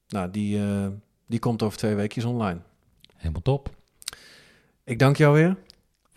nou, 0.07 0.31
die, 0.31 0.59
die 1.27 1.39
komt 1.39 1.63
over 1.63 1.77
twee 1.77 1.95
weekjes 1.95 2.25
online. 2.25 2.59
Helemaal 3.15 3.41
top. 3.41 3.69
Ik 4.83 4.99
dank 4.99 5.17
jou 5.17 5.33
weer. 5.33 5.57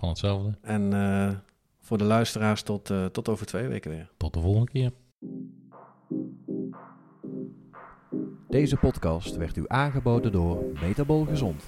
Van 0.00 0.08
hetzelfde. 0.08 0.58
En 0.62 0.92
eh, 0.92 1.30
voor 1.80 1.98
de 1.98 2.04
luisteraars 2.04 2.62
tot, 2.62 2.90
eh, 2.90 3.04
tot 3.04 3.28
over 3.28 3.46
twee 3.46 3.68
weken 3.68 3.90
weer. 3.90 4.10
Tot 4.16 4.34
de 4.34 4.40
volgende 4.40 4.70
keer. 4.70 4.92
Deze 8.48 8.76
podcast 8.76 9.36
werd 9.36 9.56
u 9.56 9.64
aangeboden 9.66 10.32
door 10.32 10.64
Metabol 10.80 11.24
Gezond. 11.24 11.64